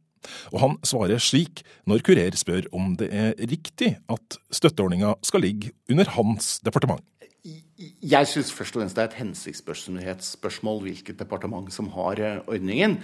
Og 0.54 0.62
han 0.62 0.78
svarer 0.88 1.20
slik 1.20 1.66
når 1.90 2.04
Kurer 2.08 2.38
spør 2.40 2.70
om 2.76 2.94
det 3.00 3.10
er 3.12 3.34
riktig 3.52 3.98
at 4.12 4.38
støtteordninga 4.56 5.18
skal 5.26 5.44
ligge 5.44 5.74
under 5.92 6.08
hans 6.16 6.56
departement. 6.64 7.04
Jeg 7.44 8.28
syns 8.32 8.54
først 8.56 8.78
og 8.78 8.80
fremst 8.80 8.96
det 8.96 9.02
er 9.04 9.10
et 9.10 9.18
hensiktsmessighetsspørsmål 9.20 10.78
hvilket 10.86 11.18
departement 11.20 11.68
som 11.76 11.90
har 11.92 12.22
eh, 12.24 12.38
ordningen. 12.48 12.96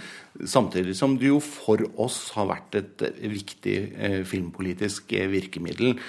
Samtidig 0.47 0.93
som 0.95 1.17
det 1.19 1.27
jo 1.27 1.41
for 1.43 1.83
oss 1.99 2.21
har 2.37 2.47
vært 2.47 2.77
et 2.79 3.03
eh, 3.03 3.25
viktig 3.33 3.75
eh, 3.99 4.21
filmpolitisk 4.27 5.11
virkemiddel. 5.33 5.99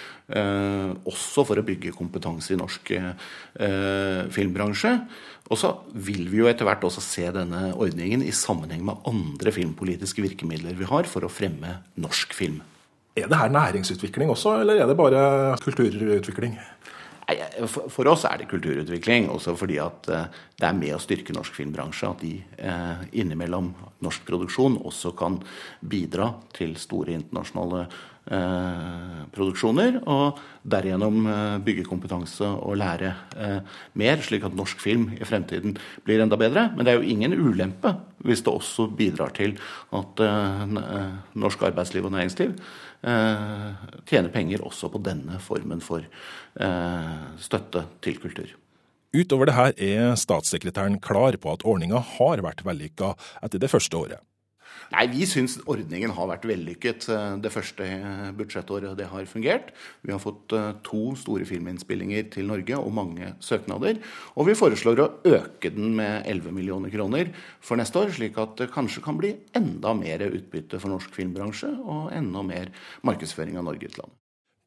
Også 1.11 1.43
for 1.43 1.59
å 1.59 1.65
bygge 1.67 1.91
kompetanse 1.91 2.53
i 2.55 2.59
norsk 2.61 2.93
filmbransje. 4.31 4.93
Og 5.51 5.59
så 5.59 5.73
vil 5.91 6.29
vi 6.31 6.39
jo 6.39 6.47
etter 6.47 6.69
hvert 6.69 6.87
også 6.87 7.03
se 7.03 7.25
denne 7.35 7.73
ordningen 7.75 8.23
i 8.23 8.31
sammenheng 8.31 8.85
med 8.87 9.11
andre 9.11 9.51
filmpolitiske 9.57 10.23
virkemidler 10.23 10.79
vi 10.79 10.87
har 10.87 11.11
for 11.11 11.27
å 11.27 11.33
fremme 11.35 11.81
norsk 11.99 12.39
film. 12.39 12.63
Er 13.19 13.27
det 13.27 13.43
her 13.43 13.51
næringsutvikling 13.51 14.31
også, 14.31 14.61
eller 14.63 14.85
er 14.85 14.87
det 14.87 14.99
bare 15.03 15.27
kulturutvikling? 15.67 16.55
For 17.91 18.09
oss 18.11 18.25
er 18.29 18.41
det 18.41 18.51
kulturutvikling, 18.51 19.29
også 19.33 19.55
fordi 19.59 19.79
at 19.83 20.09
eh, 20.11 20.29
det 20.61 20.69
er 20.69 20.77
med 20.77 20.95
å 20.97 21.01
styrke 21.03 21.35
norsk 21.37 21.57
filmbransje. 21.57 22.11
At 22.11 22.23
de 22.25 22.37
eh, 22.59 23.03
innimellom 23.23 23.73
norsk 24.05 24.25
produksjon 24.29 24.79
også 24.87 25.15
kan 25.19 25.41
bidra 25.81 26.33
til 26.57 26.77
store 26.81 27.15
internasjonale 27.19 27.87
eh, 27.87 29.23
produksjoner. 29.37 30.03
Og 30.11 30.41
derigjennom 30.71 31.31
bygge 31.65 31.87
kompetanse 31.89 32.45
og 32.45 32.77
lære 32.81 33.15
mer, 33.97 34.21
slik 34.21 34.45
at 34.45 34.57
norsk 34.57 34.83
film 34.83 35.09
i 35.17 35.25
fremtiden 35.25 35.79
blir 36.05 36.21
enda 36.21 36.37
bedre. 36.41 36.69
Men 36.75 36.85
det 36.85 36.95
er 36.95 37.01
jo 37.01 37.17
ingen 37.17 37.37
ulempe 37.39 37.97
hvis 38.21 38.43
det 38.45 38.53
også 38.53 38.91
bidrar 38.93 39.33
til 39.33 39.55
at 39.97 40.21
norsk 41.41 41.63
arbeidsliv 41.71 42.05
og 42.05 42.13
næringsliv 42.13 42.53
Eh, 42.53 42.90
tjene 43.01 44.29
penger 44.33 44.65
også 44.67 44.91
på 44.93 45.01
denne 45.05 45.39
formen 45.41 45.81
for 45.81 46.05
eh, 46.05 47.13
støtte 47.41 47.87
til 48.05 48.19
kultur. 48.21 48.51
Utover 49.11 49.49
det 49.49 49.57
her 49.57 49.73
er 49.75 50.19
statssekretæren 50.21 51.01
klar 51.03 51.35
på 51.41 51.55
at 51.55 51.65
ordninga 51.67 51.99
har 52.19 52.43
vært 52.45 52.63
vellykka 52.67 53.15
etter 53.43 53.63
det 53.63 53.71
første 53.73 53.97
året. 53.97 54.21
Nei, 54.91 55.05
Vi 55.13 55.27
syns 55.29 55.55
ordningen 55.71 56.11
har 56.17 56.27
vært 56.33 56.47
vellykket 56.51 57.07
eh, 57.15 57.35
det 57.43 57.53
første 57.55 57.87
eh, 57.87 58.31
budsjettåret 58.35 58.97
det 58.99 59.07
har 59.13 59.29
fungert. 59.31 59.71
Vi 60.03 60.11
har 60.11 60.19
fått 60.23 60.51
eh, 60.57 60.73
to 60.87 61.15
store 61.19 61.47
filminnspillinger 61.47 62.27
til 62.35 62.49
Norge 62.51 62.79
og 62.79 62.91
mange 62.97 63.35
søknader. 63.45 64.01
Og 64.35 64.49
vi 64.51 64.59
foreslår 64.59 65.03
å 65.05 65.11
øke 65.31 65.71
den 65.77 65.95
med 66.01 66.27
11 66.27 66.57
millioner 66.57 66.91
kroner 66.91 67.31
for 67.63 67.79
neste 67.79 68.03
år, 68.03 68.11
slik 68.17 68.41
at 68.43 68.57
det 68.59 68.73
kanskje 68.75 69.05
kan 69.05 69.21
bli 69.21 69.37
enda 69.55 69.95
mer 69.95 70.27
utbytte 70.27 70.83
for 70.83 70.91
norsk 70.91 71.15
filmbransje 71.15 71.71
og 71.85 72.11
enda 72.17 72.43
mer 72.47 72.75
markedsføring 73.07 73.61
av 73.63 73.71
Norge 73.71 73.87
i 73.87 73.93
utlandet. 73.93 74.17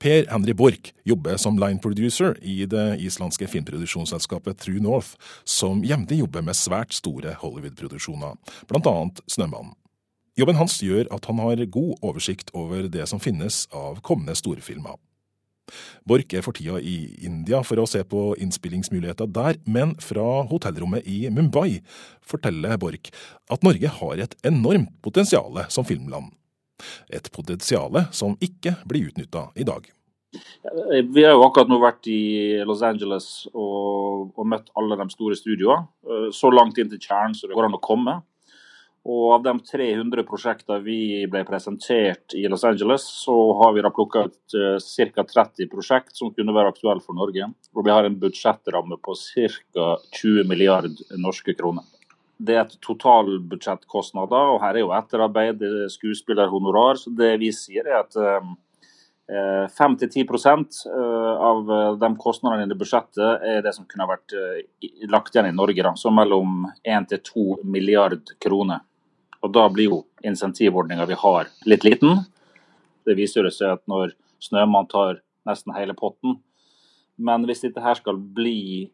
Per 0.04 0.26
Henry 0.28 0.52
Borch 0.56 0.92
jobber 1.08 1.38
som 1.40 1.60
line 1.60 1.80
producer 1.84 2.36
i 2.44 2.64
det 2.68 2.98
islandske 3.04 3.48
filmproduksjonsselskapet 3.48 4.60
True 4.60 4.84
North, 4.84 5.16
som 5.48 5.84
jevnlig 5.84 6.24
jobber 6.24 6.44
med 6.44 6.60
svært 6.60 6.96
store 6.96 7.38
Hollywood-produksjoner, 7.40 8.36
bl.a. 8.68 8.98
Snømannen. 9.32 9.78
Jobben 10.34 10.58
hans 10.58 10.80
gjør 10.82 11.06
at 11.14 11.28
han 11.30 11.40
har 11.44 11.60
god 11.70 11.98
oversikt 12.02 12.50
over 12.58 12.88
det 12.90 13.06
som 13.10 13.22
finnes 13.22 13.68
av 13.70 14.00
kommende 14.06 14.34
storfilmer. 14.38 14.98
Borch 16.10 16.34
er 16.36 16.44
for 16.44 16.58
tida 16.58 16.80
i 16.82 17.14
India 17.24 17.62
for 17.64 17.80
å 17.80 17.88
se 17.88 18.02
på 18.04 18.34
innspillingsmuligheter 18.42 19.30
der, 19.32 19.60
men 19.64 19.94
fra 20.04 20.44
hotellrommet 20.50 21.08
i 21.08 21.30
Mumbai 21.32 21.80
forteller 22.26 22.80
Borch 22.82 23.14
at 23.54 23.64
Norge 23.64 23.94
har 24.00 24.24
et 24.26 24.36
enormt 24.44 24.92
potensial 25.06 25.64
som 25.72 25.88
filmland. 25.88 26.34
Et 27.14 27.30
potensial 27.32 28.02
som 28.12 28.36
ikke 28.44 28.76
blir 28.90 29.12
utnytta 29.12 29.52
i 29.56 29.68
dag. 29.68 29.86
Vi 30.34 31.22
har 31.22 31.36
jo 31.38 31.46
akkurat 31.46 31.70
nå 31.70 31.78
vært 31.78 32.10
i 32.10 32.58
Los 32.66 32.82
Angeles 32.82 33.46
og, 33.54 34.34
og 34.34 34.48
møtt 34.50 34.72
alle 34.80 34.98
de 34.98 35.06
store 35.14 35.38
studioene. 35.38 35.86
Eh, 36.10 36.30
så 36.34 36.50
langt 36.50 36.80
inn 36.82 36.90
til 36.90 37.02
kjernen 37.02 37.38
så 37.38 37.46
det 37.46 37.54
går 37.54 37.70
an 37.70 37.78
å 37.78 37.84
komme. 37.84 38.16
Og 39.04 39.34
av 39.36 39.42
de 39.44 39.52
300 39.68 40.24
prosjektene 40.24 40.80
vi 40.80 41.26
ble 41.28 41.42
presentert 41.44 42.36
i 42.40 42.46
Los 42.48 42.64
Angeles, 42.64 43.04
så 43.04 43.36
har 43.60 43.74
vi 43.76 43.82
da 43.84 43.92
plukka 43.92 44.28
ut 44.30 44.56
uh, 44.56 44.78
ca. 44.80 45.26
30 45.28 45.68
prosjekt 45.72 46.16
som 46.16 46.32
kunne 46.32 46.56
være 46.56 46.72
aktuelle 46.72 47.04
for 47.04 47.18
Norge. 47.18 47.50
Og 47.76 47.84
vi 47.84 47.92
har 47.92 48.08
en 48.08 48.16
budsjettramme 48.22 48.96
på 49.04 49.16
ca. 49.20 49.90
20 50.22 50.48
milliard 50.48 51.04
norske 51.20 51.56
kroner. 51.58 51.84
Det 52.44 52.56
er 52.56 52.64
et 52.64 52.78
totalbudsjettkostnader, 52.84 54.54
og 54.56 54.64
her 54.64 54.80
er 54.80 54.86
jo 54.86 54.96
etterarbeid, 54.96 55.62
skuespillerhonorar. 55.92 56.96
Så 57.00 57.12
det 57.16 57.36
vi 57.44 57.52
sier 57.56 57.92
er 57.92 58.00
at 58.06 58.16
um, 58.16 58.56
5-10% 59.34 60.82
av 60.94 61.70
de 62.00 62.10
kostnadene 62.20 62.66
i 62.66 62.72
det 62.72 62.76
budsjettet 62.80 63.46
er 63.48 63.62
det 63.64 63.72
som 63.76 63.88
kunne 63.88 64.08
vært 64.10 64.36
lagt 65.12 65.36
igjen 65.36 65.48
i 65.48 65.56
Norge. 65.56 65.86
Da, 65.86 65.94
så 65.96 66.12
mellom 66.12 66.66
1-2 66.84 67.62
milliard 67.64 68.36
kroner. 68.44 68.84
Og 69.44 69.52
Da 69.52 69.68
blir 69.70 69.90
jo 69.90 70.04
insentivordninga 70.24 71.06
vi 71.10 71.20
har 71.20 71.50
litt 71.68 71.84
liten. 71.84 72.24
Det 73.04 73.18
viser 73.20 73.50
seg 73.52 73.76
at 73.76 73.84
når 73.92 74.16
Snømann 74.44 74.88
tar 74.88 75.20
nesten 75.48 75.76
hele 75.76 75.96
potten. 75.96 76.40
Men 77.18 77.44
hvis 77.48 77.64
dette 77.64 77.84
her 77.84 78.00
skal 78.00 78.18
bli 78.18 78.90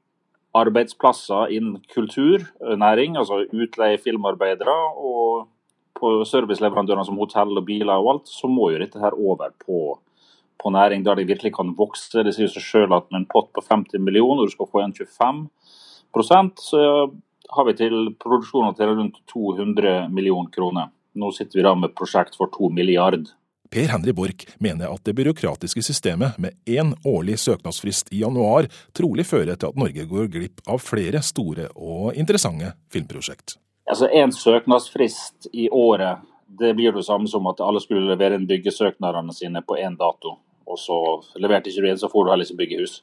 arbeidsplasser 0.58 1.54
innen 1.54 1.84
kultur, 1.94 2.42
næring, 2.60 3.18
altså 3.18 3.44
utleie 3.54 4.02
filmarbeidere 4.02 4.74
og 4.98 5.48
på 6.00 6.12
serviceleverandørene 6.26 7.06
som 7.06 7.20
hotell 7.20 7.58
og 7.60 7.66
biler 7.68 8.02
og 8.02 8.14
alt, 8.14 8.30
så 8.32 8.50
må 8.50 8.72
jo 8.74 8.82
dette 8.82 9.02
her 9.02 9.14
over 9.14 9.54
på, 9.62 10.00
på 10.58 10.72
næring 10.74 11.04
der 11.06 11.20
det 11.20 11.28
virkelig 11.30 11.54
kan 11.54 11.76
vokse. 11.78 12.24
Det 12.24 12.34
sier 12.34 12.50
seg 12.50 12.66
selv 12.66 12.98
at 12.98 13.10
med 13.12 13.22
en 13.22 13.30
pott 13.30 13.52
på 13.54 13.62
50 13.62 14.02
millioner, 14.02 14.42
og 14.42 14.50
du 14.50 14.56
skal 14.56 14.72
få 14.72 14.82
en 14.84 14.96
25 14.96 15.50
så 16.10 17.12
har 17.50 17.66
vi 17.66 17.76
til 17.78 18.14
produksjoner 18.22 18.76
til 18.78 18.94
rundt 18.94 19.20
200 19.34 20.08
millioner 20.14 20.52
kroner. 20.54 20.90
Nå 21.18 21.32
sitter 21.36 21.60
vi 21.60 21.66
da 21.66 21.76
med 21.76 21.96
prosjekt 21.98 22.38
for 22.38 22.52
2 22.54 22.70
milliard. 22.74 23.32
Per 23.70 23.90
Henry 23.92 24.14
Borch 24.18 24.48
mener 24.58 24.90
at 24.90 25.04
det 25.06 25.14
byråkratiske 25.14 25.82
systemet 25.86 26.38
med 26.42 26.58
én 26.66 26.96
årlig 27.06 27.38
søknadsfrist 27.40 28.10
i 28.14 28.24
januar 28.24 28.66
trolig 28.98 29.28
fører 29.30 29.60
til 29.60 29.70
at 29.70 29.78
Norge 29.78 30.06
går 30.10 30.30
glipp 30.34 30.64
av 30.66 30.82
flere 30.82 31.22
store 31.26 31.68
og 31.76 32.18
interessante 32.18 32.74
filmprosjekt. 32.94 33.60
Altså 33.90 34.10
En 34.14 34.34
søknadsfrist 34.34 35.50
i 35.54 35.70
året 35.70 36.26
det 36.60 36.74
blir 36.74 36.92
det 36.92 37.06
samme 37.06 37.28
som 37.28 37.46
at 37.48 37.62
alle 37.62 37.82
skulle 37.82 38.10
levere 38.10 38.40
inn 38.40 38.48
byggesøknadene 38.50 39.34
sine 39.34 39.62
på 39.62 39.78
én 39.78 39.98
dato. 39.98 40.40
Og 40.70 40.78
så 40.78 40.98
leverte 41.42 41.70
ikke 41.70 41.82
du 41.82 41.90
inn, 41.90 42.02
så 42.02 42.10
får 42.10 42.26
du 42.26 42.32
heller 42.32 42.46
ikke 42.46 42.62
bygge 42.62 42.82
hus. 42.82 42.96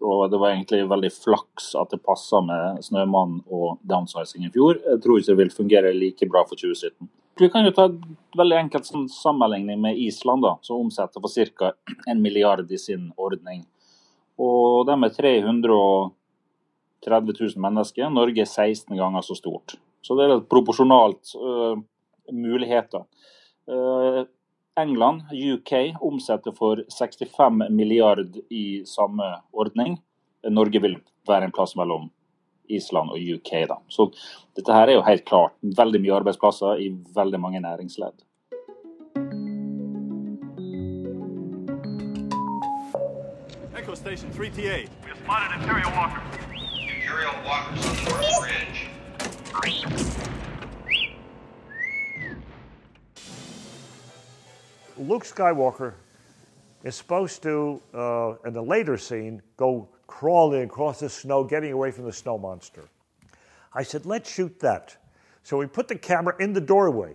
Og 0.00 0.30
det 0.30 0.38
var 0.38 0.52
egentlig 0.52 0.84
veldig 0.90 1.10
flaks 1.10 1.72
at 1.78 1.90
det 1.90 2.04
passa 2.06 2.40
med 2.40 2.78
'Snømann' 2.82 3.42
og 3.50 3.78
'Downsizing' 3.82 4.46
i 4.46 4.50
fjor. 4.54 4.78
Jeg 4.84 5.02
tror 5.02 5.18
ikke 5.18 5.32
det 5.32 5.36
vil 5.36 5.50
fungere 5.50 5.92
like 5.94 6.28
bra 6.28 6.44
for 6.44 6.54
2017. 6.54 7.08
Vi 7.38 7.48
kan 7.48 7.64
jo 7.64 7.70
ta 7.70 7.84
et 7.86 8.00
veldig 8.36 8.56
enkelt 8.58 8.86
sånn 8.86 9.08
sammenligning 9.08 9.80
med 9.80 9.98
Island, 9.98 10.42
da, 10.42 10.56
som 10.62 10.76
omsetter 10.82 11.20
for 11.20 11.30
ca. 11.30 11.72
en 12.06 12.22
milliard 12.22 12.70
i 12.70 12.78
sin 12.78 13.12
ordning. 13.16 13.66
Og 14.38 14.86
de 14.86 14.92
er 14.92 15.10
330 15.14 16.12
000 17.06 17.62
mennesker. 17.62 18.10
Norge 18.10 18.40
er 18.40 18.44
16 18.44 18.96
ganger 18.96 19.22
så 19.22 19.34
stort. 19.38 19.74
Så 20.02 20.14
det 20.16 20.24
er 20.24 20.36
et 20.36 20.48
proporsjonalt 20.50 21.34
uh, 21.36 21.76
muligheter. 22.32 23.06
Uh, 23.70 24.24
England, 24.78 25.22
UK, 25.32 25.96
omsetter 26.00 26.52
for 26.52 26.84
65 26.98 27.68
milliard 27.70 28.36
i 28.50 28.82
samme 28.86 29.26
ordning. 29.52 29.98
Norge 30.48 30.80
vil 30.82 30.96
være 31.28 31.48
en 31.48 31.52
plass 31.52 31.76
mellom 31.76 32.10
Island 32.68 33.10
og 33.10 33.18
UK. 33.18 33.52
Da. 33.68 33.80
Så 33.88 34.10
dette 34.56 34.72
her 34.72 34.88
er 34.88 34.98
jo 34.98 35.06
helt 35.06 35.24
klart 35.26 35.56
veldig 35.62 36.02
mye 36.04 36.16
arbeidsplasser 36.20 36.82
i 36.84 36.92
veldig 37.14 37.40
mange 37.40 37.60
næringsledd. 37.64 38.24
Echo 43.78 43.94
Station 43.94 44.30
3TA. 44.30 44.86
We 45.02 45.08
have 45.08 45.18
spotted 45.24 45.60
Imperial 45.60 45.92
Walker. 45.98 46.37
Luke 55.08 55.24
Skywalker 55.24 55.94
is 56.84 56.94
supposed 56.94 57.42
to, 57.42 57.80
uh, 57.94 58.34
in 58.44 58.52
the 58.52 58.62
later 58.62 58.98
scene, 58.98 59.40
go 59.56 59.88
crawling 60.06 60.64
across 60.64 61.00
the 61.00 61.08
snow, 61.08 61.44
getting 61.44 61.72
away 61.72 61.90
from 61.90 62.04
the 62.04 62.12
snow 62.12 62.36
monster. 62.36 62.84
I 63.72 63.84
said, 63.84 64.04
let's 64.04 64.30
shoot 64.30 64.60
that. 64.60 64.98
So 65.44 65.56
we 65.56 65.66
put 65.66 65.88
the 65.88 65.96
camera 65.96 66.34
in 66.38 66.52
the 66.52 66.60
doorway. 66.60 67.14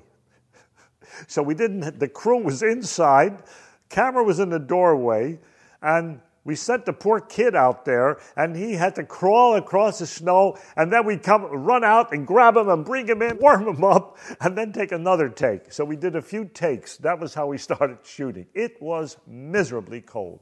so 1.28 1.44
we 1.44 1.54
didn't, 1.54 2.00
the 2.00 2.08
crew 2.08 2.42
was 2.44 2.64
inside, 2.64 3.44
camera 3.90 4.24
was 4.24 4.40
in 4.40 4.50
the 4.50 4.60
doorway, 4.60 5.38
and 5.84 6.20
we 6.46 6.56
sent 6.56 6.86
the 6.86 6.94
poor 6.94 7.22
kid 7.22 7.56
out 7.56 7.86
there, 7.86 8.20
and 8.36 8.56
he 8.56 8.74
had 8.74 8.96
to 8.96 9.04
crawl 9.04 9.56
across 9.56 10.00
the 10.00 10.06
snow, 10.06 10.58
and 10.76 10.92
then 10.92 11.06
we'd 11.06 11.24
come 11.24 11.44
run 11.44 11.84
out 11.84 12.12
and 12.12 12.28
grab 12.28 12.58
him 12.58 12.70
and 12.70 12.84
bring 12.84 13.08
him 13.08 13.22
in, 13.22 13.38
warm 13.40 13.68
him 13.68 13.84
up, 13.84 14.18
and 14.42 14.58
then 14.58 14.74
take 14.74 14.92
another 14.92 15.30
take. 15.30 15.72
So 15.72 15.86
we 15.86 15.96
did 15.96 16.16
a 16.16 16.22
few 16.22 16.46
takes. 16.46 16.98
That 16.98 17.20
was 17.20 17.34
how 17.34 17.48
we 17.48 17.58
started 17.70 18.00
shooting. 18.04 18.48
It 18.54 18.82
was 18.82 19.18
miserably 19.26 20.02
cold. 20.02 20.42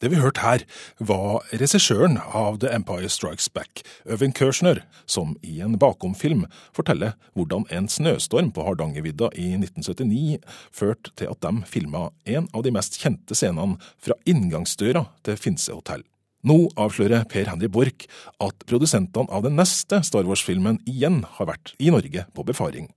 Det 0.00 0.08
vi 0.08 0.16
hørte 0.16 0.40
her, 0.40 0.62
var 0.96 1.42
regissøren 1.52 2.14
av 2.24 2.56
The 2.62 2.70
Empire 2.72 3.08
Strikes 3.12 3.50
Back, 3.52 3.82
Øvin 4.08 4.32
Kershner, 4.32 4.80
som 5.04 5.34
i 5.44 5.58
en 5.60 5.76
bakomfilm 5.78 6.46
forteller 6.76 7.18
hvordan 7.36 7.66
en 7.68 7.88
snøstorm 7.92 8.48
på 8.56 8.64
Hardangervidda 8.64 9.28
i 9.36 9.50
1979 9.58 10.38
førte 10.72 11.12
til 11.20 11.28
at 11.28 11.44
de 11.44 11.68
filma 11.68 12.06
en 12.24 12.48
av 12.56 12.64
de 12.64 12.72
mest 12.72 12.96
kjente 13.02 13.36
scenene 13.36 13.76
fra 14.00 14.16
inngangsdøra 14.24 15.04
til 15.28 15.36
Finse 15.36 15.76
hotell. 15.76 16.06
Nå 16.48 16.70
avslører 16.80 17.28
Per 17.28 17.52
Henry 17.52 17.68
Borch 17.68 18.08
at 18.40 18.64
produsentene 18.64 19.28
av 19.28 19.44
den 19.44 19.60
neste 19.60 20.00
Star 20.08 20.24
Wars-filmen 20.24 20.80
igjen 20.88 21.26
har 21.36 21.52
vært 21.52 21.74
i 21.76 21.92
Norge 21.92 22.24
på 22.32 22.48
befaring. 22.48 22.88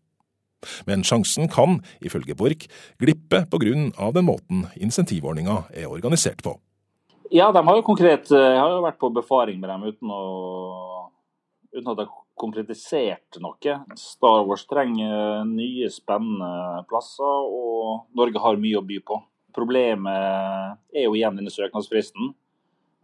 Men 0.88 1.04
sjansen 1.04 1.52
kan, 1.52 1.82
ifølge 2.00 2.40
Borch, 2.40 2.70
glippe 3.04 3.44
på 3.52 3.60
grunn 3.60 3.90
av 4.00 4.16
den 4.16 4.32
måten 4.32 4.70
insentivordninga 4.80 5.66
er 5.76 5.92
organisert 5.92 6.40
på. 6.46 6.56
Ja, 7.34 7.52
de 7.52 7.64
har 7.66 7.78
jo 7.80 7.86
konkret 7.86 8.30
eh, 8.30 8.52
Jeg 8.54 8.60
har 8.62 8.76
jo 8.76 8.84
vært 8.84 9.00
på 9.02 9.10
befaring 9.10 9.58
med 9.58 9.72
dem 9.72 9.88
uten, 9.90 10.12
å, 10.14 11.08
uten 11.74 11.88
at 11.90 12.04
jeg 12.04 12.06
har 12.06 12.20
konkretisert 12.38 13.40
noe. 13.42 13.78
Star 13.98 14.44
Wars 14.46 14.68
trenger 14.70 15.42
nye, 15.50 15.90
spennende 15.90 16.84
plasser, 16.90 17.48
og 17.50 18.06
Norge 18.18 18.42
har 18.44 18.62
mye 18.62 18.78
å 18.78 18.86
by 18.86 19.00
på. 19.10 19.18
Problemet 19.54 20.94
er 20.94 21.08
jo 21.08 21.16
igjen 21.18 21.40
denne 21.40 21.54
søknadsfristen. 21.54 22.30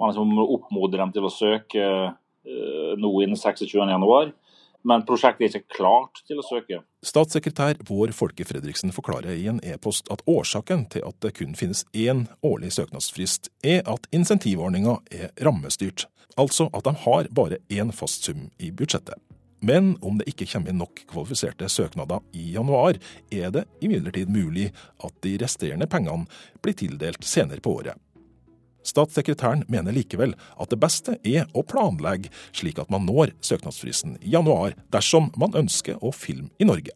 Man 0.02 0.13
liksom 0.13 0.38
oppmoder 0.46 1.02
dem 1.02 1.13
til 1.13 1.26
å 1.26 1.34
søke 1.34 1.89
uh, 2.10 2.94
nå 2.98 3.12
innen 3.26 3.38
26.1 3.38 4.34
men 4.88 5.04
prosjektet 5.08 5.46
er 5.46 5.60
ikke 5.60 5.78
klart 5.80 6.22
til 6.28 6.39
å 6.39 6.46
søke. 6.46 6.82
Statssekretær 7.06 7.80
Vår 7.88 8.13
Folke 8.15 8.46
Fredriksen 8.48 8.94
forklarer 8.96 9.36
i 9.36 9.48
en 9.52 9.62
e-post 9.65 10.10
at 10.13 10.24
årsaken 10.30 10.86
til 10.94 11.06
at 11.08 11.18
det 11.24 11.34
kun 11.39 11.56
finnes 11.60 11.86
én 11.94 12.28
årlig 12.46 12.74
søknadsfrist, 12.78 13.52
er 13.63 13.84
at 13.89 14.08
insentivordninga 14.15 15.00
er 15.12 15.34
rammestyrt, 15.46 16.08
altså 16.39 16.70
at 16.74 16.88
de 16.88 16.96
har 17.06 17.34
bare 17.36 17.60
én 17.70 17.92
fast 17.96 18.28
sum 18.28 18.48
i 18.58 18.72
budsjettet. 18.72 19.20
Men 19.60 19.98
om 20.02 20.20
det 20.20 20.30
ikke 20.32 20.48
kommer 20.48 20.72
inn 20.72 20.80
nok 20.80 21.02
kvalifiserte 21.10 21.68
søknader 21.68 22.24
i 22.32 22.54
januar, 22.54 22.96
er 23.32 23.52
det 23.52 23.65
imidlertid 23.84 24.32
mulig 24.32 24.70
at 25.04 25.18
de 25.26 25.34
resterende 25.42 25.88
pengene 25.92 26.30
blir 26.63 26.78
tildelt 26.80 27.28
senere 27.28 27.60
på 27.63 27.74
året. 27.82 28.00
Statssekretæren 28.89 29.65
mener 29.71 29.95
likevel 29.95 30.36
at 30.60 30.71
det 30.73 30.80
beste 30.82 31.17
er 31.23 31.49
å 31.54 31.65
planlegge 31.65 32.32
slik 32.52 32.82
at 32.82 32.91
man 32.93 33.06
når 33.08 33.36
søknadsfristen 33.45 34.17
i 34.21 34.34
januar, 34.36 34.75
dersom 34.93 35.30
man 35.39 35.56
ønsker 35.58 36.02
å 36.02 36.13
filme 36.15 36.49
i 36.60 36.67
Norge. 36.67 36.95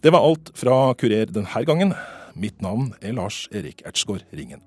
Det 0.00 0.12
var 0.12 0.24
alt 0.24 0.52
fra 0.56 0.94
Kurer 0.98 1.30
denne 1.30 1.64
gangen. 1.68 1.94
Mitt 2.34 2.62
navn 2.64 2.94
er 3.02 3.16
Lars 3.18 3.46
Erik 3.52 3.84
Ertsgaard 3.86 4.24
Ringen. 4.32 4.64